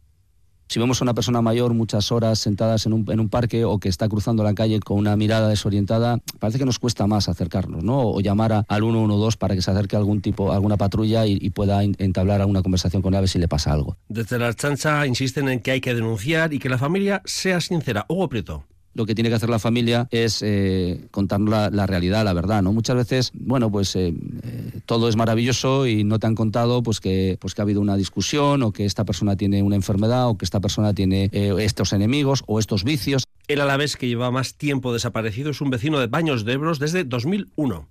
Si 0.70 0.78
vemos 0.78 1.00
a 1.00 1.04
una 1.04 1.14
persona 1.14 1.42
mayor 1.42 1.74
muchas 1.74 2.12
horas 2.12 2.38
sentadas 2.38 2.86
en 2.86 2.92
un, 2.92 3.04
en 3.10 3.18
un, 3.18 3.28
parque 3.28 3.64
o 3.64 3.80
que 3.80 3.88
está 3.88 4.08
cruzando 4.08 4.44
la 4.44 4.54
calle 4.54 4.78
con 4.78 4.98
una 4.98 5.16
mirada 5.16 5.48
desorientada, 5.48 6.20
parece 6.38 6.60
que 6.60 6.64
nos 6.64 6.78
cuesta 6.78 7.08
más 7.08 7.28
acercarnos, 7.28 7.82
¿no? 7.82 7.98
O 8.02 8.20
llamar 8.20 8.52
a, 8.52 8.64
al 8.68 8.82
112 8.82 9.36
para 9.36 9.56
que 9.56 9.62
se 9.62 9.72
acerque 9.72 9.96
algún 9.96 10.20
tipo, 10.20 10.52
alguna 10.52 10.76
patrulla 10.76 11.26
y, 11.26 11.50
pueda 11.50 11.82
entablar 11.82 12.40
alguna 12.40 12.62
conversación 12.62 13.02
con 13.02 13.14
él 13.14 13.18
a 13.18 13.20
ver 13.22 13.28
si 13.28 13.40
le 13.40 13.48
pasa 13.48 13.72
algo. 13.72 13.96
Desde 14.08 14.38
la 14.38 14.54
chancha 14.54 15.04
insisten 15.08 15.48
en 15.48 15.58
que 15.58 15.72
hay 15.72 15.80
que 15.80 15.92
denunciar 15.92 16.54
y 16.54 16.60
que 16.60 16.68
la 16.68 16.78
familia 16.78 17.20
sea 17.24 17.60
sincera. 17.60 18.06
Hugo 18.08 18.28
Prieto 18.28 18.69
lo 18.94 19.06
que 19.06 19.14
tiene 19.14 19.28
que 19.28 19.36
hacer 19.36 19.48
la 19.48 19.58
familia 19.58 20.08
es 20.10 20.42
eh, 20.42 21.08
contar 21.10 21.40
la, 21.40 21.70
la, 21.70 21.86
realidad, 21.86 22.24
la 22.24 22.32
verdad, 22.32 22.62
¿no? 22.62 22.72
Muchas 22.72 22.96
veces, 22.96 23.30
bueno, 23.34 23.70
pues 23.70 23.94
eh, 23.96 24.12
eh, 24.42 24.80
todo 24.86 25.08
es 25.08 25.16
maravilloso 25.16 25.86
y 25.86 26.04
no 26.04 26.18
te 26.18 26.26
han 26.26 26.34
contado 26.34 26.82
pues 26.82 27.00
que, 27.00 27.38
pues 27.40 27.54
que 27.54 27.60
ha 27.60 27.64
habido 27.64 27.80
una 27.80 27.96
discusión 27.96 28.62
o 28.62 28.72
que 28.72 28.84
esta 28.84 29.04
persona 29.04 29.36
tiene 29.36 29.62
una 29.62 29.76
enfermedad 29.76 30.28
o 30.28 30.36
que 30.36 30.44
esta 30.44 30.60
persona 30.60 30.94
tiene 30.94 31.30
eh, 31.32 31.54
estos 31.58 31.92
enemigos 31.92 32.42
o 32.46 32.58
estos 32.58 32.84
vicios. 32.84 33.24
El 33.48 33.60
alavés 33.60 33.96
que 33.96 34.08
lleva 34.08 34.30
más 34.30 34.54
tiempo 34.54 34.92
desaparecido 34.92 35.50
es 35.50 35.60
un 35.60 35.70
vecino 35.70 35.98
de 35.98 36.06
Baños 36.06 36.44
de 36.44 36.54
Ebros 36.54 36.78
desde 36.78 37.04
2001. 37.04 37.88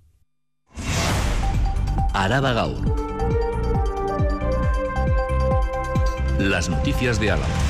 Araba 2.12 2.52
Gaur. 2.52 3.10
Las 6.38 6.68
noticias 6.68 7.20
de 7.20 7.30
Álava. 7.30 7.69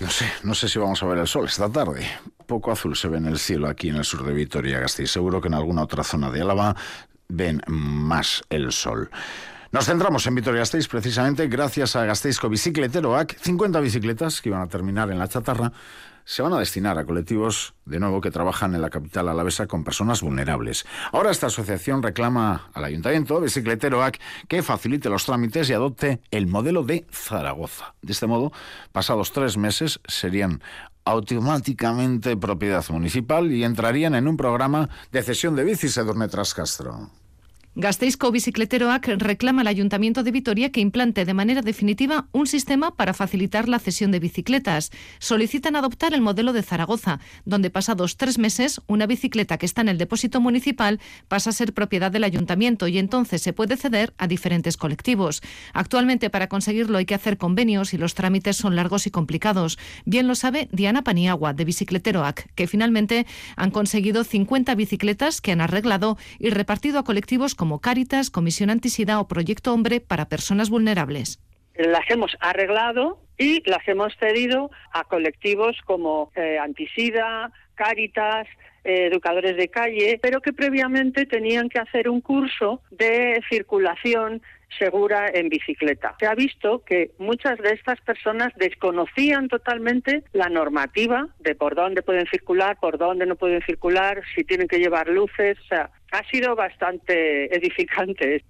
No 0.00 0.08
sé, 0.08 0.24
no 0.44 0.54
sé 0.54 0.66
si 0.66 0.78
vamos 0.78 1.02
a 1.02 1.06
ver 1.06 1.18
el 1.18 1.26
sol 1.26 1.44
esta 1.44 1.70
tarde. 1.70 2.06
Poco 2.46 2.72
azul 2.72 2.96
se 2.96 3.06
ve 3.08 3.18
en 3.18 3.26
el 3.26 3.38
cielo 3.38 3.68
aquí 3.68 3.90
en 3.90 3.96
el 3.96 4.04
sur 4.04 4.24
de 4.24 4.32
Vitoria-Gasteiz. 4.32 5.10
Seguro 5.10 5.42
que 5.42 5.48
en 5.48 5.54
alguna 5.54 5.82
otra 5.82 6.02
zona 6.02 6.30
de 6.30 6.40
Álava 6.40 6.74
ven 7.28 7.60
más 7.66 8.42
el 8.48 8.72
sol. 8.72 9.10
Nos 9.72 9.86
centramos 9.86 10.26
en 10.26 10.34
Vitoria-Gasteiz 10.34 10.88
precisamente 10.88 11.46
gracias 11.46 11.94
a 11.94 12.04
Gasteizco 12.04 12.48
Bicicleteroac, 12.48 13.36
50 13.38 13.78
bicicletas 13.80 14.40
que 14.40 14.48
iban 14.48 14.62
a 14.62 14.68
terminar 14.68 15.10
en 15.10 15.18
la 15.18 15.28
chatarra 15.28 15.72
se 16.24 16.42
van 16.42 16.52
a 16.52 16.58
destinar 16.58 16.98
a 16.98 17.04
colectivos, 17.04 17.74
de 17.84 17.98
nuevo, 17.98 18.20
que 18.20 18.30
trabajan 18.30 18.74
en 18.74 18.82
la 18.82 18.90
capital 18.90 19.28
alavesa 19.28 19.66
con 19.66 19.82
personas 19.82 20.22
vulnerables. 20.22 20.86
Ahora 21.12 21.30
esta 21.30 21.48
asociación 21.48 22.02
reclama 22.02 22.70
al 22.72 22.84
Ayuntamiento 22.84 23.40
Bicicleteroac 23.40 24.20
que 24.48 24.62
facilite 24.62 25.08
los 25.08 25.24
trámites 25.24 25.68
y 25.68 25.72
adopte 25.72 26.20
el 26.30 26.46
modelo 26.46 26.84
de 26.84 27.06
Zaragoza. 27.10 27.94
De 28.02 28.12
este 28.12 28.26
modo, 28.26 28.52
pasados 28.92 29.32
tres 29.32 29.56
meses 29.56 30.00
serían 30.06 30.62
automáticamente 31.04 32.36
propiedad 32.36 32.84
municipal 32.90 33.50
y 33.50 33.64
entrarían 33.64 34.14
en 34.14 34.28
un 34.28 34.36
programa 34.36 34.88
de 35.10 35.22
cesión 35.22 35.56
de 35.56 35.64
bicis 35.64 35.96
Edurne 35.96 36.28
Trascastro. 36.28 37.10
Gasteizco 37.80 38.30
Bicicleteroac 38.30 39.08
reclama 39.16 39.62
al 39.62 39.66
Ayuntamiento 39.66 40.22
de 40.22 40.30
Vitoria 40.30 40.70
que 40.70 40.82
implante 40.82 41.24
de 41.24 41.32
manera 41.32 41.62
definitiva 41.62 42.28
un 42.30 42.46
sistema 42.46 42.94
para 42.94 43.14
facilitar 43.14 43.70
la 43.70 43.78
cesión 43.78 44.10
de 44.10 44.20
bicicletas. 44.20 44.90
Solicitan 45.18 45.76
adoptar 45.76 46.12
el 46.12 46.20
modelo 46.20 46.52
de 46.52 46.62
Zaragoza, 46.62 47.20
donde 47.46 47.70
pasados 47.70 48.18
tres 48.18 48.38
meses 48.38 48.82
una 48.86 49.06
bicicleta 49.06 49.56
que 49.56 49.64
está 49.64 49.80
en 49.80 49.88
el 49.88 49.96
depósito 49.96 50.42
municipal 50.42 51.00
pasa 51.26 51.48
a 51.48 51.52
ser 51.54 51.72
propiedad 51.72 52.12
del 52.12 52.24
Ayuntamiento 52.24 52.86
y 52.86 52.98
entonces 52.98 53.40
se 53.40 53.54
puede 53.54 53.78
ceder 53.78 54.12
a 54.18 54.26
diferentes 54.26 54.76
colectivos. 54.76 55.40
Actualmente 55.72 56.28
para 56.28 56.50
conseguirlo 56.50 56.98
hay 56.98 57.06
que 57.06 57.14
hacer 57.14 57.38
convenios 57.38 57.94
y 57.94 57.96
los 57.96 58.12
trámites 58.12 58.58
son 58.58 58.76
largos 58.76 59.06
y 59.06 59.10
complicados. 59.10 59.78
Bien 60.04 60.28
lo 60.28 60.34
sabe 60.34 60.68
Diana 60.70 61.02
Paniagua 61.02 61.54
de 61.54 61.64
Bicicleteroac, 61.64 62.52
que 62.54 62.66
finalmente 62.66 63.26
han 63.56 63.70
conseguido 63.70 64.22
50 64.22 64.74
bicicletas 64.74 65.40
que 65.40 65.52
han 65.52 65.62
arreglado 65.62 66.18
y 66.38 66.50
repartido 66.50 66.98
a 66.98 67.04
colectivos 67.04 67.54
como 67.54 67.69
Cáritas, 67.78 68.30
Comisión 68.30 68.70
Antisida 68.70 69.20
o 69.20 69.28
Proyecto 69.28 69.72
Hombre 69.72 70.00
para 70.00 70.28
personas 70.28 70.70
vulnerables. 70.70 71.38
las 71.76 72.10
hemos 72.10 72.36
arreglado 72.40 73.20
y 73.38 73.62
las 73.68 73.86
hemos 73.88 74.14
cedido 74.18 74.70
a 74.92 75.04
colectivos 75.04 75.76
como 75.86 76.30
eh, 76.34 76.58
Antisida, 76.58 77.52
Cáritas, 77.74 78.46
eh, 78.84 79.08
educadores 79.10 79.56
de 79.56 79.68
calle, 79.68 80.18
pero 80.22 80.40
que 80.40 80.52
previamente 80.52 81.26
tenían 81.26 81.68
que 81.68 81.78
hacer 81.78 82.08
un 82.08 82.20
curso 82.20 82.82
de 82.90 83.40
circulación 83.48 84.42
segura 84.78 85.30
en 85.32 85.48
bicicleta. 85.48 86.14
Se 86.18 86.26
ha 86.26 86.34
visto 86.34 86.82
que 86.84 87.10
muchas 87.18 87.58
de 87.58 87.72
estas 87.72 88.00
personas 88.00 88.52
desconocían 88.56 89.48
totalmente 89.48 90.22
la 90.32 90.48
normativa 90.48 91.28
de 91.40 91.54
por 91.54 91.74
dónde 91.74 92.02
pueden 92.02 92.26
circular, 92.26 92.78
por 92.80 92.98
dónde 92.98 93.26
no 93.26 93.36
pueden 93.36 93.62
circular, 93.62 94.22
si 94.34 94.44
tienen 94.44 94.68
que 94.68 94.78
llevar 94.78 95.08
luces. 95.08 95.58
O 95.60 95.64
sea, 95.64 95.90
ha 96.12 96.24
sido 96.30 96.54
bastante 96.54 97.54
edificante 97.54 98.44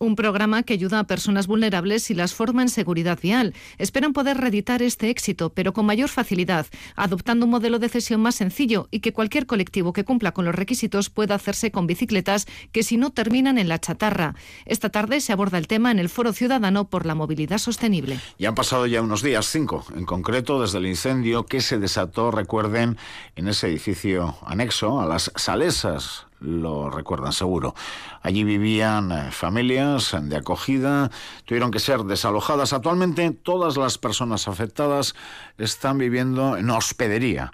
un 0.00 0.16
programa 0.16 0.62
que 0.62 0.72
ayuda 0.72 0.98
a 0.98 1.04
personas 1.04 1.46
vulnerables 1.46 2.10
y 2.10 2.14
las 2.14 2.34
forma 2.34 2.62
en 2.62 2.70
seguridad 2.70 3.18
vial. 3.22 3.54
Esperan 3.76 4.14
poder 4.14 4.38
reeditar 4.38 4.80
este 4.80 5.10
éxito, 5.10 5.50
pero 5.50 5.74
con 5.74 5.84
mayor 5.84 6.08
facilidad, 6.08 6.66
adoptando 6.96 7.44
un 7.44 7.50
modelo 7.50 7.78
de 7.78 7.90
cesión 7.90 8.22
más 8.22 8.34
sencillo 8.34 8.88
y 8.90 9.00
que 9.00 9.12
cualquier 9.12 9.44
colectivo 9.44 9.92
que 9.92 10.04
cumpla 10.04 10.32
con 10.32 10.46
los 10.46 10.54
requisitos 10.54 11.10
pueda 11.10 11.34
hacerse 11.34 11.70
con 11.70 11.86
bicicletas 11.86 12.46
que 12.72 12.82
si 12.82 12.96
no 12.96 13.10
terminan 13.10 13.58
en 13.58 13.68
la 13.68 13.78
chatarra. 13.78 14.34
Esta 14.64 14.88
tarde 14.88 15.20
se 15.20 15.34
aborda 15.34 15.58
el 15.58 15.66
tema 15.66 15.90
en 15.90 15.98
el 15.98 16.08
Foro 16.08 16.32
Ciudadano 16.32 16.88
por 16.88 17.04
la 17.04 17.14
Movilidad 17.14 17.58
Sostenible. 17.58 18.18
Y 18.38 18.46
han 18.46 18.54
pasado 18.54 18.86
ya 18.86 19.02
unos 19.02 19.22
días, 19.22 19.46
cinco, 19.46 19.84
en 19.94 20.06
concreto 20.06 20.62
desde 20.62 20.78
el 20.78 20.86
incendio 20.86 21.44
que 21.44 21.60
se 21.60 21.78
desató, 21.78 22.30
recuerden, 22.30 22.96
en 23.36 23.48
ese 23.48 23.66
edificio 23.66 24.36
anexo 24.46 24.98
a 24.98 25.04
las 25.04 25.30
Salesas 25.36 26.29
lo 26.40 26.90
recuerdan 26.90 27.32
seguro. 27.32 27.74
Allí 28.22 28.44
vivían 28.44 29.12
eh, 29.12 29.30
familias 29.30 30.16
de 30.20 30.36
acogida, 30.36 31.10
tuvieron 31.44 31.70
que 31.70 31.78
ser 31.78 32.04
desalojadas. 32.04 32.72
Actualmente 32.72 33.30
todas 33.30 33.76
las 33.76 33.98
personas 33.98 34.48
afectadas 34.48 35.14
están 35.58 35.98
viviendo 35.98 36.56
en 36.56 36.70
hospedería 36.70 37.52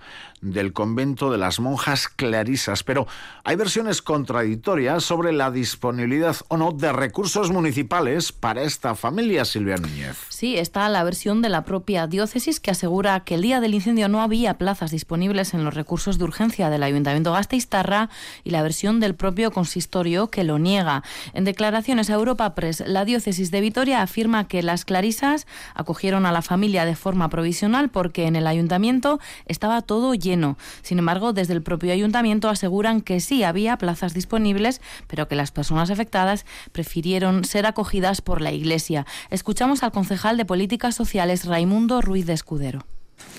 del 0.53 0.73
convento 0.73 1.31
de 1.31 1.39
las 1.39 1.61
monjas 1.61 2.09
clarisas, 2.09 2.83
pero 2.83 3.07
hay 3.45 3.57
versiones 3.57 4.03
contradictorias 4.03 5.05
sobre 5.05 5.33
la 5.33 5.51
disponibilidad 5.51 6.37
o 6.49 6.57
no 6.57 6.73
de 6.73 6.93
recursos 6.93 7.51
municipales 7.51 8.33
para 8.33 8.63
esta 8.63 8.95
familia, 8.95 9.45
Silvia 9.45 9.77
Núñez. 9.77 10.17
Sí, 10.29 10.57
está 10.57 10.89
la 10.89 11.05
versión 11.05 11.43
de 11.43 11.49
la 11.49 11.65
propia 11.65 12.07
diócesis 12.07 12.61
que 12.61 12.71
asegura 12.71 13.21
que 13.21 13.35
el 13.35 13.43
día 13.43 13.61
del 13.61 13.75
incendio 13.75 14.09
no 14.09 14.23
había 14.23 14.59
plazas 14.59 14.91
disponibles 14.91 15.55
en 15.55 15.65
los 15.65 15.75
recursos 15.75 16.19
de 16.19 16.25
urgencia 16.25 16.71
del 16.71 16.83
Ayuntamiento 16.83 17.33
Gasteiztarra 17.33 18.11
y 18.45 18.51
la 18.51 18.63
versión 18.63 19.01
del 19.01 19.15
propio 19.15 19.51
consistorio 19.51 20.29
que 20.29 20.45
lo 20.45 20.59
niega. 20.59 21.03
En 21.33 21.45
declaraciones 21.45 22.11
a 22.11 22.15
Europa 22.15 22.55
Press, 22.55 22.83
la 22.87 23.05
diócesis 23.05 23.51
de 23.51 23.61
Vitoria 23.61 24.03
afirma 24.03 24.47
que 24.49 24.63
las 24.63 24.85
clarisas 24.85 25.47
acogieron 25.75 26.27
a 26.27 26.33
la 26.33 26.43
familia 26.43 26.85
de 26.85 26.97
forma 26.97 27.29
provisional 27.29 27.89
porque 27.89 28.27
en 28.27 28.37
el 28.37 28.47
ayuntamiento 28.47 29.21
estaba 29.47 29.83
todo 29.83 30.15
lleno. 30.15 30.36
Sin 30.83 30.99
embargo, 30.99 31.33
desde 31.33 31.55
el 31.55 31.63
propio 31.63 31.93
ayuntamiento 31.93 32.49
aseguran 32.49 33.01
que 33.01 33.21
sí 33.21 33.43
había 33.43 33.79
plazas 33.79 34.15
disponibles, 34.15 34.81
pero 35.07 35.29
que 35.29 35.37
las 35.37 35.51
personas 35.51 35.91
afectadas 35.91 36.47
prefirieron 36.73 37.45
ser 37.45 37.67
acogidas 37.67 38.21
por 38.21 38.41
la 38.41 38.53
Iglesia. 38.53 39.07
Escuchamos 39.31 39.83
al 39.83 39.93
concejal 39.93 40.37
de 40.37 40.45
Políticas 40.45 40.95
Sociales 40.95 41.45
Raimundo 41.45 42.01
Ruiz 42.01 42.27
de 42.27 42.33
Escudero. 42.33 42.96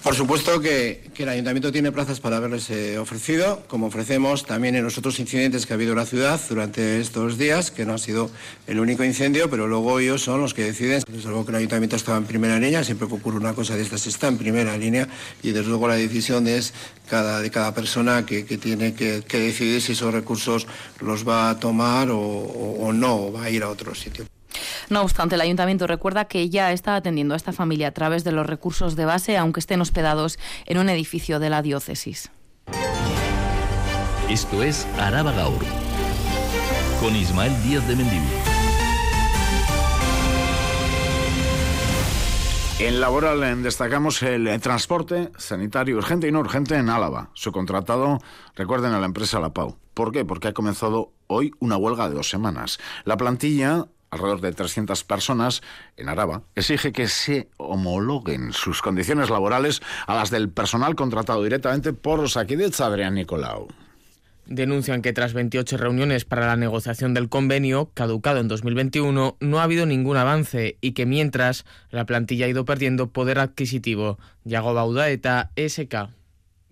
Por 0.07 0.15
supuesto 0.15 0.61
que, 0.61 1.01
el 1.17 1.27
ayuntamiento 1.27 1.69
tiene 1.69 1.91
plazas 1.91 2.21
para 2.21 2.37
haberles 2.37 2.69
eh, 2.69 2.97
ofrecido, 2.97 3.65
como 3.67 3.87
ofrecemos 3.87 4.45
también 4.45 4.77
en 4.77 4.85
los 4.85 4.97
otros 4.97 5.19
incidentes 5.19 5.65
que 5.65 5.73
ha 5.73 5.75
habido 5.75 5.91
en 5.91 5.97
la 5.97 6.05
ciudad 6.05 6.39
durante 6.47 7.01
estos 7.01 7.37
días, 7.37 7.71
que 7.71 7.85
no 7.85 7.93
ha 7.93 7.97
sido 7.97 8.31
el 8.67 8.79
único 8.79 9.03
incendio, 9.03 9.49
pero 9.49 9.67
luego 9.67 9.99
ellos 9.99 10.21
son 10.21 10.39
los 10.39 10.53
que 10.53 10.63
deciden. 10.63 11.03
Desde 11.11 11.27
luego 11.27 11.43
que 11.43 11.51
el 11.51 11.57
ayuntamiento 11.57 11.97
estaba 11.97 12.17
en 12.17 12.23
primera 12.23 12.57
línea, 12.57 12.85
siempre 12.85 13.05
que 13.09 13.15
ocurre 13.15 13.35
una 13.35 13.53
cosa 13.53 13.75
de 13.75 13.81
estas 13.81 14.07
está 14.07 14.29
en 14.29 14.37
primera 14.37 14.77
línea 14.77 15.09
y 15.43 15.51
desde 15.51 15.67
luego 15.67 15.89
la 15.89 15.95
decisión 15.95 16.47
es 16.47 16.73
cada, 17.09 17.41
de 17.41 17.51
cada 17.51 17.73
persona 17.73 18.25
que, 18.25 18.43
tiene 18.43 18.93
que, 18.93 19.21
decidir 19.29 19.81
si 19.81 19.91
esos 19.91 20.13
recursos 20.13 20.67
los 21.01 21.27
va 21.27 21.49
a 21.49 21.59
tomar 21.59 22.11
o, 22.11 22.17
o 22.17 22.93
no, 22.93 23.25
o 23.25 23.33
va 23.33 23.43
a 23.43 23.49
ir 23.49 23.61
a 23.61 23.67
otro 23.67 23.93
sitio. 23.93 24.25
No 24.89 25.01
obstante, 25.01 25.35
el 25.35 25.41
ayuntamiento 25.41 25.87
recuerda 25.87 26.25
que 26.25 26.49
ya 26.49 26.71
está 26.71 26.95
atendiendo 26.95 27.33
a 27.33 27.37
esta 27.37 27.53
familia 27.53 27.89
a 27.89 27.91
través 27.91 28.23
de 28.23 28.31
los 28.31 28.45
recursos 28.45 28.95
de 28.95 29.05
base, 29.05 29.37
aunque 29.37 29.59
estén 29.59 29.81
hospedados 29.81 30.39
en 30.65 30.77
un 30.77 30.89
edificio 30.89 31.39
de 31.39 31.49
la 31.49 31.61
diócesis. 31.61 32.29
Esto 34.29 34.61
es 34.61 34.85
Araba 34.99 35.31
Gaur, 35.31 35.63
con 36.99 37.15
Ismael 37.15 37.53
Díaz 37.63 37.87
de 37.87 37.95
Mendivil. 37.95 38.29
En 42.79 43.01
laboral 43.01 43.63
destacamos 43.63 44.21
el 44.21 44.61
transporte 44.61 45.31
sanitario 45.37 45.97
urgente 45.97 46.27
y 46.27 46.31
no 46.31 46.41
urgente 46.41 46.75
en 46.75 46.89
Álava. 46.89 47.31
Su 47.33 47.51
contratado, 47.51 48.19
recuerden 48.55 48.93
a 48.93 48.99
la 48.99 49.07
empresa 49.07 49.39
La 49.39 49.51
Pau. 49.51 49.77
¿Por 49.95 50.11
qué? 50.11 50.25
Porque 50.25 50.49
ha 50.49 50.53
comenzado 50.53 51.11
hoy 51.25 51.51
una 51.59 51.75
huelga 51.75 52.07
de 52.07 52.13
dos 52.13 52.29
semanas. 52.29 52.77
La 53.03 53.17
plantilla 53.17 53.87
alrededor 54.09 54.41
de 54.41 54.51
300 54.51 55.03
personas 55.03 55.61
en 55.97 56.09
Araba, 56.09 56.43
exige 56.55 56.91
que 56.91 57.07
se 57.07 57.49
homologuen 57.57 58.53
sus 58.53 58.81
condiciones 58.81 59.29
laborales 59.29 59.81
a 60.05 60.15
las 60.15 60.29
del 60.29 60.49
personal 60.49 60.95
contratado 60.95 61.43
directamente 61.43 61.93
por 61.93 62.29
Saquidez 62.29 62.79
Adrián 62.81 63.15
Nicolau. 63.15 63.67
Denuncian 64.49 65.01
que 65.01 65.11
tras 65.11 65.33
28 65.33 65.75
reuniones 65.75 66.23
para 66.23 66.47
la 66.47 66.55
negociación 66.55 67.13
del 67.13 67.27
convenio, 67.27 67.91
caducado 67.93 68.39
en 68.39 68.47
2021, 68.47 69.35
no 69.41 69.59
ha 69.59 69.63
habido 69.63 69.85
ningún 69.85 70.15
avance 70.15 70.77
y 70.79 70.93
que 70.93 71.05
mientras 71.05 71.65
la 71.89 72.05
plantilla 72.05 72.45
ha 72.45 72.49
ido 72.49 72.63
perdiendo 72.63 73.11
poder 73.11 73.39
adquisitivo. 73.39 74.17
Yago 74.45 74.73
Baudaeta, 74.73 75.51
SK. 75.57 76.16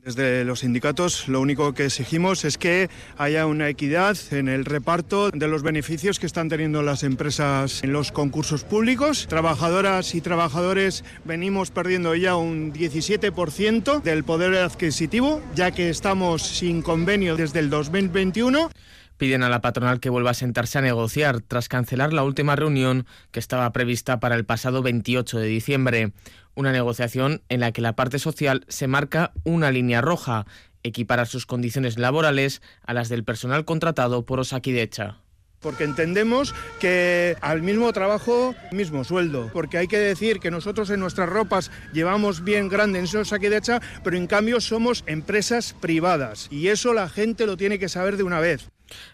Desde 0.06 0.46
los 0.46 0.60
sindicatos 0.60 1.28
lo 1.28 1.42
único 1.42 1.74
que 1.74 1.86
exigimos 1.86 2.46
es 2.46 2.60
que 2.60 2.92
haya 3.18 3.48
una 3.48 3.70
equidad 3.70 4.16
en 4.30 4.50
el 4.50 4.64
reparto 4.64 5.32
de 5.32 5.48
los 5.48 5.64
beneficios 5.64 6.20
que 6.20 6.28
están 6.28 6.48
teniendo 6.48 6.84
las 6.84 7.02
empresas 7.02 7.84
en 7.84 7.92
los 7.92 8.12
concursos 8.12 8.64
públicos. 8.64 9.26
Trabajadoras 9.28 10.14
y 10.14 10.22
trabajadores 10.22 11.04
venimos 11.24 11.72
perdiendo 11.72 12.14
ya 12.14 12.36
un 12.36 12.72
17% 12.72 14.04
del 14.04 14.24
poder 14.24 14.56
adquisitivo, 14.58 15.42
ya 15.56 15.72
que 15.72 15.90
estamos 15.90 16.44
sin 16.44 16.84
convenio 16.84 17.36
desde 17.36 17.58
el 17.58 17.72
2021 17.72 18.70
piden 19.18 19.44
a 19.44 19.50
la 19.50 19.62
patronal 19.62 20.00
que 20.00 20.10
vuelva 20.10 20.32
a 20.32 20.34
sentarse 20.34 20.78
a 20.78 20.82
negociar 20.82 21.42
tras 21.42 21.70
cancelar 21.70 22.14
la 22.14 22.24
última 22.24 22.56
reunión 22.56 23.06
que 23.32 23.40
estaba 23.40 23.72
prevista 23.72 24.20
para 24.20 24.36
el 24.36 24.46
pasado 24.46 24.82
28 24.82 25.40
de 25.40 25.48
diciembre. 25.48 26.12
Una 26.56 26.72
negociación 26.72 27.42
en 27.50 27.60
la 27.60 27.72
que 27.72 27.82
la 27.82 27.96
parte 27.96 28.20
social 28.20 28.66
se 28.68 28.88
marca 28.88 29.34
una 29.44 29.72
línea 29.72 30.02
roja, 30.02 30.46
equiparar 30.84 31.28
sus 31.28 31.46
condiciones 31.46 31.98
laborales 31.98 32.62
a 32.84 32.94
las 32.94 33.10
del 33.10 33.24
personal 33.24 33.66
contratado 33.66 34.26
por 34.26 34.40
Osakidecha 34.40 35.18
porque 35.66 35.84
entendemos 35.84 36.54
que 36.80 37.36
al 37.42 37.64
mismo 37.64 37.92
trabajo, 37.92 38.54
mismo 38.72 39.04
sueldo, 39.04 39.50
porque 39.52 39.80
hay 39.80 39.88
que 39.88 39.98
decir 39.98 40.40
que 40.40 40.52
nosotros 40.52 40.92
en 40.92 41.00
nuestras 41.00 41.28
ropas 41.28 41.72
llevamos 41.92 42.44
bien 42.44 42.70
grande 42.70 43.00
en 43.00 43.06
esos 43.06 43.34
hecha, 43.34 43.82
pero 44.04 44.16
en 44.16 44.28
cambio 44.28 44.62
somos 44.62 45.04
empresas 45.08 45.74
privadas. 45.82 46.48
Y 46.52 46.68
eso 46.68 46.94
la 46.94 47.10
gente 47.10 47.48
lo 47.48 47.58
tiene 47.58 47.80
que 47.80 47.90
saber 47.90 48.16
de 48.16 48.22
una 48.22 48.40
vez. 48.40 48.70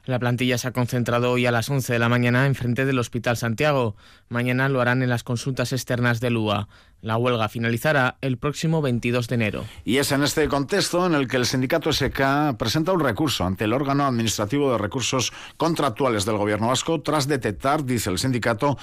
La 0.06 0.20
plantilla 0.20 0.58
se 0.58 0.68
ha 0.68 0.72
concentrado 0.72 1.32
hoy 1.32 1.46
a 1.46 1.52
las 1.52 1.70
11 1.70 1.94
de 1.94 2.00
la 2.00 2.10
mañana 2.10 2.46
en 2.46 2.56
frente 2.56 2.86
del 2.86 3.00
Hospital 3.00 3.38
Santiago. 3.38 3.96
Mañana 4.30 4.70
lo 4.70 4.82
harán 4.82 5.04
en 5.04 5.10
las 5.10 5.24
consultas 5.24 5.74
externas 5.74 6.20
del 6.20 6.38
UA. 6.38 6.68
La 7.02 7.18
huelga 7.18 7.50
finalizará 7.50 8.18
el 8.22 8.38
próximo 8.38 8.82
22 8.82 9.28
de 9.28 9.36
enero. 9.36 9.66
Y 9.84 9.98
es 9.98 10.12
en 10.12 10.22
este 10.22 10.48
contexto 10.48 11.06
en 11.08 11.16
el 11.16 11.28
que 11.28 11.38
el 11.38 11.48
sindicato 11.48 11.92
SK 11.92 12.58
presenta 12.60 12.92
un 12.92 13.00
recurso 13.00 13.44
ante 13.44 13.64
el 13.64 13.74
órgano 13.74 14.06
administrativo 14.06 14.72
de 14.72 14.78
recursos 14.78 15.34
contractuales 15.58 16.26
del 16.26 16.38
Gobierno 16.38 16.68
vasco 16.68 17.02
tras 17.02 17.28
detectar, 17.28 17.86
dice 17.86 18.12
el 18.12 18.20
sindicato, 18.20 18.78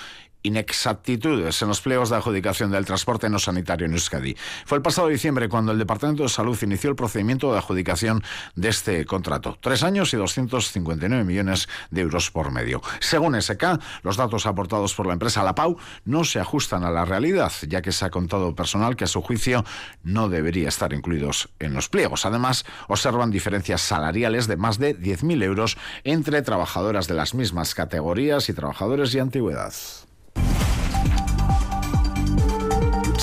inexactitudes 0.49 1.63
en 1.63 1.69
los 1.69 1.81
pliegos 1.81 2.11
de 2.11 2.17
adjudicación 2.17 2.71
del 2.71 2.85
transporte 2.85 3.31
no 3.31 3.39
sanitario 3.39 3.87
en 3.87 3.93
Euskadi. 3.93 4.37
Fue 4.67 4.77
el 4.77 4.83
pasado 4.83 5.09
diciembre 5.09 5.49
cuando 5.49 5.73
el 5.73 5.79
Departamento 5.79 6.25
de 6.25 6.29
Salud 6.29 6.59
inició 6.63 6.91
el 6.91 6.97
procedimiento 6.97 7.53
de 7.53 7.59
adjudicación 7.59 8.23
de 8.55 8.69
este 8.69 9.05
contrato. 9.05 9.57
Tres 9.61 9.83
años 9.83 10.13
y 10.13 10.17
259 10.17 11.25
millones 11.25 11.69
de 11.91 12.01
euros 12.01 12.31
por 12.31 12.51
medio. 12.51 12.83
Según 13.01 13.41
SK, 13.41 13.81
los 14.03 14.17
datos 14.17 14.47
aportados 14.47 14.95
por 14.95 15.07
la 15.07 15.13
empresa 15.13 15.45
La 15.45 15.55
Pau 15.55 15.77
no 16.05 16.25
se 16.25 16.41
ajustan 16.41 16.85
a 16.85 16.91
la 16.91 17.05
realidad, 17.05 17.53
ya 17.67 17.83
que 17.83 17.93
se 17.93 18.05
ha 18.05 18.11
contado 18.11 18.55
personal 18.55 18.97
que 18.97 19.05
a 19.05 19.09
su 19.09 19.23
juicio 19.23 19.65
no 20.03 20.29
debería 20.29 20.69
estar 20.69 20.93
incluidos 20.93 21.51
en 21.59 21.75
los 21.75 21.89
pliegos. 21.89 22.27
Además, 22.27 22.65
observan 22.89 23.31
diferencias 23.31 23.83
salariales 23.83 24.47
de 24.47 24.57
más 24.57 24.79
de 24.79 24.99
10.000 24.99 25.43
euros 25.43 25.77
entre 26.05 26.43
trabajadoras 26.43 27.07
de 27.07 27.15
las 27.15 27.35
mismas 27.35 27.75
categorías 27.75 28.49
y 28.49 28.55
trabajadores 28.55 29.13
de 29.13 29.21
antigüedad. 29.21 29.73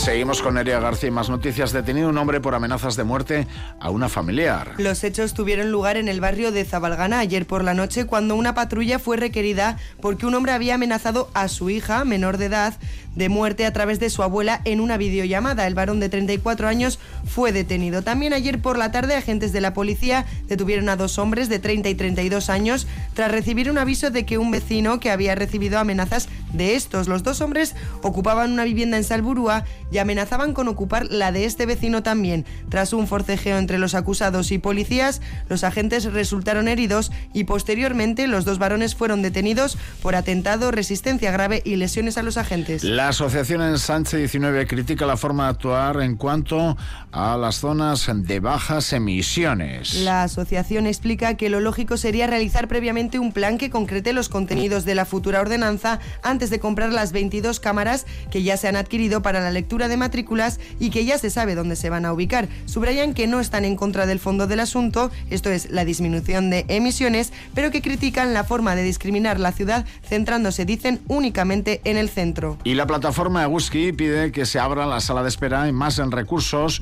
Seguimos 0.06 0.44
con 0.44 0.54
Nerea 0.54 0.80
García 0.80 1.10
y 1.10 1.12
más 1.12 1.32
noticias. 1.32 1.72
Detenido 1.72 2.10
un 2.10 2.18
hombre 2.20 2.40
por 2.40 2.54
amenazas 2.54 2.96
de 2.96 3.04
muerte 3.04 3.48
a 3.80 3.90
una 3.90 4.08
familiar. 4.08 4.76
Los 4.78 5.04
hechos 5.04 5.34
tuvieron 5.34 5.72
lugar 5.72 5.98
en 5.98 6.08
el 6.10 6.22
barrio 6.22 6.52
de 6.52 6.64
Zabalgana 6.64 7.18
ayer 7.18 7.48
por 7.48 7.64
la 7.64 7.74
noche 7.74 8.06
cuando 8.06 8.36
una 8.36 8.54
patrulla 8.54 9.00
fue 9.00 9.18
requerida 9.18 9.80
porque 10.02 10.28
un 10.28 10.36
hombre 10.36 10.52
había 10.52 10.76
amenazado 10.76 11.32
a 11.34 11.48
su 11.48 11.72
hija, 11.72 12.06
menor 12.06 12.38
de 12.38 12.46
edad, 12.46 12.76
de 13.16 13.30
muerte 13.30 13.66
a 13.66 13.74
través 13.74 14.00
de 14.00 14.10
su 14.10 14.24
abuela 14.24 14.62
en 14.66 14.80
una 14.80 14.98
videollamada. 14.98 15.68
El 15.68 15.76
varón 15.76 16.00
de 16.00 16.10
34 16.10 16.68
años 16.68 17.00
fue 17.26 17.52
detenido. 17.52 18.02
También 18.02 18.34
ayer 18.34 18.62
por 18.62 18.78
la 18.78 18.92
tarde 18.92 19.16
agentes 19.16 19.52
de 19.52 19.62
la 19.62 19.74
policía 19.74 20.26
detuvieron 20.48 20.90
a 20.90 20.96
dos 20.96 21.18
hombres 21.18 21.50
de 21.50 21.60
30 21.60 21.90
y 21.90 21.96
32 21.96 22.50
años 22.50 22.88
tras 23.14 23.32
recibir 23.32 23.70
un 23.70 23.78
aviso 23.78 24.10
de 24.10 24.26
que 24.26 24.38
un 24.38 24.52
vecino 24.52 25.00
que 25.00 25.12
había 25.12 25.36
recibido 25.36 25.80
amenazas 25.80 26.28
de 26.54 26.76
estos. 26.76 27.08
Los 27.08 27.24
dos 27.24 27.42
hombres 27.42 27.76
ocupaban 28.02 28.52
una 28.52 28.64
vivienda 28.64 28.98
en 28.98 29.04
Salburúa 29.04 29.66
y 29.92 29.98
amenazaban 29.98 30.54
con 30.54 30.68
ocupar 30.68 31.08
la 31.12 31.32
de 31.32 31.46
este 31.46 31.66
vecino 31.66 32.04
también. 32.04 32.46
Tras 32.70 32.94
un 32.94 33.08
forcejeo 33.08 33.58
entre 33.58 33.78
los 33.78 33.96
acusados 33.96 34.52
y 34.52 34.58
policías, 34.58 35.22
los 35.50 35.64
agentes 35.64 36.06
resultaron 36.06 36.68
heridos 36.68 37.12
y 37.34 37.46
posteriormente 37.46 38.28
los 38.28 38.46
dos 38.46 38.60
varones 38.60 38.96
fueron 38.96 39.22
detenidos 39.22 39.78
por 40.02 40.16
atentado, 40.16 40.72
resistencia 40.72 41.32
grave 41.32 41.62
y 41.66 41.76
lesiones 41.76 42.18
a 42.18 42.24
los 42.24 42.38
agentes. 42.38 42.84
Asociación 43.10 43.62
en 43.62 43.78
Sánchez 43.78 44.20
19 44.20 44.68
critica 44.68 45.06
la 45.06 45.18
forma 45.18 45.46
de 45.46 45.50
actuar 45.52 46.02
en 46.02 46.16
cuanto 46.16 46.78
a 47.12 47.38
las 47.38 47.56
zonas 47.56 48.10
de 48.14 48.40
bajas 48.40 48.94
emisiones. 48.94 49.96
La 49.96 50.24
asociación 50.24 50.88
explica 50.88 51.36
que 51.36 51.50
lo 51.50 51.60
lógico 51.60 51.98
sería 51.98 52.28
realizar 52.28 52.68
previamente 52.68 53.20
un 53.20 53.32
plan 53.32 53.58
que 53.58 53.70
concrete 53.70 54.14
los 54.14 54.30
contenidos 54.30 54.86
de 54.86 54.96
la 54.96 55.06
futura 55.06 55.42
ordenanza 55.42 56.00
antes 56.24 56.50
de 56.50 56.60
comprar 56.60 56.92
las 56.92 57.12
22 57.12 57.60
cámaras 57.60 58.06
que 58.32 58.44
ya 58.44 58.58
se 58.58 58.68
han 58.68 58.76
adquirido 58.76 59.22
para 59.22 59.40
la 59.40 59.52
lectura 59.52 59.88
de 59.88 59.98
matrículas 59.98 60.60
y 60.80 60.90
que 60.90 61.06
ya 61.06 61.18
se 61.18 61.30
sabe 61.30 61.56
dónde 61.56 61.76
se 61.76 61.90
van 61.90 62.06
a 62.06 62.14
ubicar. 62.14 62.48
Subrayan 62.66 63.14
que 63.14 63.28
no 63.28 63.40
están 63.40 63.66
en 63.66 63.76
contra 63.76 64.06
del 64.06 64.20
fondo 64.20 64.48
del 64.48 64.60
asunto, 64.60 65.12
esto 65.30 65.50
es 65.50 65.70
la 65.70 65.86
disminución 65.86 66.50
de 66.50 66.66
emisiones, 66.68 67.34
pero 67.54 67.72
que 67.72 67.82
critican 67.82 68.34
la 68.34 68.44
forma 68.44 68.76
de 68.76 68.84
discriminar 68.84 69.40
la 69.40 69.52
ciudad 69.52 69.86
centrándose, 70.08 70.66
dicen, 70.66 71.02
únicamente 71.08 71.82
en 71.84 71.98
el 71.98 72.10
centro. 72.10 72.58
Y 72.64 72.74
la 72.74 72.88
plataforma 72.96 73.44
Eguski 73.44 73.92
pide 73.92 74.32
que 74.32 74.46
se 74.46 74.58
abra 74.58 74.86
la 74.86 75.02
sala 75.02 75.22
de 75.22 75.28
espera 75.28 75.68
y 75.68 75.74
más 75.74 76.00
en 76.00 76.12
recursos 76.12 76.82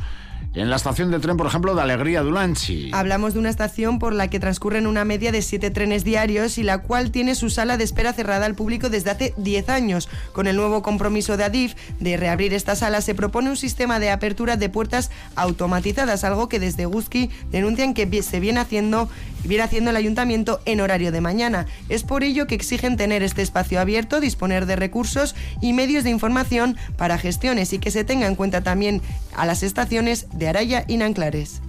en 0.54 0.70
la 0.70 0.76
estación 0.76 1.10
de 1.10 1.20
tren, 1.20 1.38
por 1.38 1.48
ejemplo, 1.48 1.74
de 1.74 1.82
Alegría 1.82 2.22
Dulanchi. 2.22 2.92
Hablamos 2.94 3.34
de 3.34 3.40
una 3.40 3.50
estación 3.50 3.98
por 3.98 4.14
la 4.14 4.28
que 4.30 4.40
transcurren 4.40 4.86
una 4.86 5.04
media 5.04 5.32
de 5.32 5.42
siete 5.42 5.72
trenes 5.72 6.04
diarios 6.04 6.60
y 6.60 6.64
la 6.64 6.80
cual 6.80 7.10
tiene 7.10 7.34
su 7.34 7.50
sala 7.50 7.78
de 7.78 7.84
espera 7.84 8.14
cerrada 8.14 8.46
al 8.46 8.54
público 8.54 8.90
desde 8.90 9.10
hace 9.10 9.34
10 9.38 9.70
años. 9.70 10.10
Con 10.32 10.46
el 10.46 10.56
nuevo 10.56 10.84
compromiso 10.84 11.38
de 11.38 11.46
Adif 11.46 11.74
de 12.00 12.18
reabrir 12.18 12.54
esta 12.54 12.76
sala, 12.76 13.02
se 13.02 13.16
propone 13.16 13.50
un 13.50 13.58
sistema 13.58 14.00
de 14.00 14.12
apertura 14.12 14.56
de 14.56 14.70
puertas 14.70 15.10
automatizadas, 15.36 16.24
algo 16.24 16.50
que 16.50 16.60
desde 16.60 16.86
Guzki 16.86 17.32
denuncian 17.52 17.96
que 17.96 18.22
se 18.22 18.40
viene 18.40 18.60
haciendo, 18.60 19.10
viene 19.44 19.64
haciendo 19.64 19.92
el 19.92 19.96
ayuntamiento 19.96 20.62
en 20.66 20.82
horario 20.82 21.12
de 21.12 21.22
mañana. 21.22 21.66
Es 21.90 22.04
por 22.04 22.24
ello 22.24 22.48
que 22.48 22.56
exigen 22.56 22.98
tener 22.98 23.24
este 23.24 23.42
espacio 23.42 23.80
abierto, 23.80 24.20
disponer 24.20 24.66
de 24.66 24.76
recursos 24.76 25.36
y 25.62 25.74
medios 25.74 26.04
de 26.04 26.10
información 26.10 26.78
para 26.98 27.18
gestiones 27.18 27.74
y 27.74 27.80
que 27.80 27.92
se 27.92 28.04
tenga 28.04 28.28
en 28.28 28.36
cuenta 28.36 28.62
también 28.62 29.02
a 29.36 29.46
las 29.46 29.64
estaciones 29.64 30.28
de 30.34 30.48
Araya 30.48 30.86
y 30.88 30.98
Nanclares. 30.98 31.62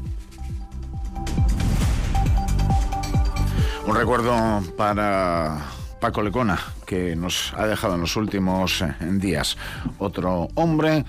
Un 3.86 3.94
recuerdo 3.96 4.62
para 4.78 5.58
Paco 6.00 6.22
Lecona, 6.22 6.58
que 6.86 7.16
nos 7.16 7.52
ha 7.56 7.66
dejado 7.66 7.96
en 7.96 8.00
los 8.00 8.16
últimos 8.16 8.80
eh, 8.80 8.94
días. 9.00 9.56
Otro 9.98 10.48
hombre 10.54 11.04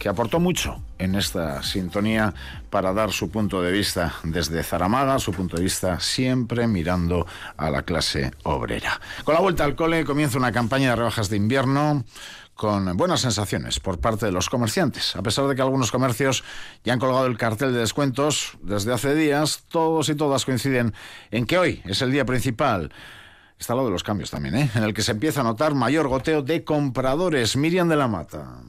que 0.00 0.08
aportó 0.08 0.40
mucho 0.40 0.82
en 0.98 1.14
esta 1.14 1.62
sintonía 1.62 2.32
para 2.70 2.94
dar 2.94 3.12
su 3.12 3.30
punto 3.30 3.60
de 3.60 3.70
vista 3.70 4.14
desde 4.24 4.64
Zaramaga, 4.64 5.18
su 5.18 5.30
punto 5.30 5.58
de 5.58 5.62
vista 5.62 6.00
siempre 6.00 6.66
mirando 6.66 7.26
a 7.58 7.70
la 7.70 7.82
clase 7.82 8.32
obrera. 8.42 8.98
Con 9.24 9.34
la 9.34 9.42
vuelta 9.42 9.64
al 9.64 9.76
cole 9.76 10.06
comienza 10.06 10.38
una 10.38 10.52
campaña 10.52 10.90
de 10.90 10.96
rebajas 10.96 11.28
de 11.28 11.36
invierno 11.36 12.02
con 12.54 12.96
buenas 12.96 13.20
sensaciones 13.20 13.78
por 13.78 14.00
parte 14.00 14.24
de 14.24 14.32
los 14.32 14.48
comerciantes. 14.48 15.14
A 15.16 15.22
pesar 15.22 15.46
de 15.46 15.54
que 15.54 15.60
algunos 15.60 15.92
comercios 15.92 16.44
ya 16.82 16.94
han 16.94 16.98
colgado 16.98 17.26
el 17.26 17.36
cartel 17.36 17.74
de 17.74 17.80
descuentos 17.80 18.56
desde 18.62 18.94
hace 18.94 19.14
días, 19.14 19.64
todos 19.68 20.08
y 20.08 20.14
todas 20.14 20.46
coinciden 20.46 20.94
en 21.30 21.44
que 21.44 21.58
hoy 21.58 21.82
es 21.84 22.00
el 22.00 22.10
día 22.10 22.24
principal. 22.24 22.90
Está 23.58 23.74
lo 23.74 23.84
de 23.84 23.90
los 23.90 24.02
cambios 24.02 24.30
también, 24.30 24.56
¿eh? 24.56 24.70
en 24.74 24.82
el 24.82 24.94
que 24.94 25.02
se 25.02 25.12
empieza 25.12 25.42
a 25.42 25.44
notar 25.44 25.74
mayor 25.74 26.08
goteo 26.08 26.40
de 26.40 26.64
compradores. 26.64 27.54
Miriam 27.54 27.90
de 27.90 27.96
la 27.96 28.08
Mata. 28.08 28.62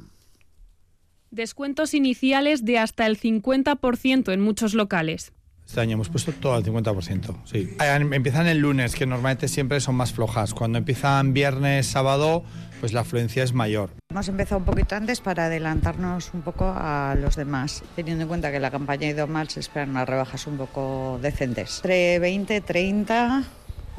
Descuentos 1.32 1.94
iniciales 1.94 2.66
de 2.66 2.78
hasta 2.78 3.06
el 3.06 3.18
50% 3.18 4.34
en 4.34 4.42
muchos 4.42 4.74
locales. 4.74 5.32
Este 5.66 5.80
año 5.80 5.94
hemos 5.94 6.10
puesto 6.10 6.34
todo 6.34 6.56
al 6.56 6.66
50%, 6.66 7.46
sí. 7.46 7.70
Empiezan 7.80 8.48
el 8.48 8.58
lunes, 8.58 8.94
que 8.96 9.06
normalmente 9.06 9.48
siempre 9.48 9.80
son 9.80 9.96
más 9.96 10.12
flojas. 10.12 10.54
Cuando 10.54 10.78
empiezan 10.78 11.32
viernes, 11.32 11.88
sábado, 11.88 12.44
pues 12.82 12.92
la 12.92 13.02
afluencia 13.02 13.44
es 13.46 13.54
mayor. 13.54 13.92
Hemos 14.10 14.28
empezado 14.28 14.60
un 14.60 14.66
poquito 14.66 14.98
antes 14.98 15.22
para 15.22 15.46
adelantarnos 15.46 16.34
un 16.34 16.42
poco 16.42 16.66
a 16.66 17.16
los 17.18 17.38
demás, 17.38 17.82
teniendo 17.96 18.24
en 18.24 18.28
cuenta 18.28 18.52
que 18.52 18.60
la 18.60 18.70
campaña 18.70 19.08
ha 19.08 19.12
ido 19.12 19.28
mal, 19.28 19.48
se 19.48 19.62
esperan 19.62 19.92
unas 19.92 20.10
rebajas 20.10 20.46
un 20.48 20.58
poco 20.58 21.18
decentes. 21.22 21.78
Entre 21.78 22.20
20, 22.20 22.60
30 22.60 23.44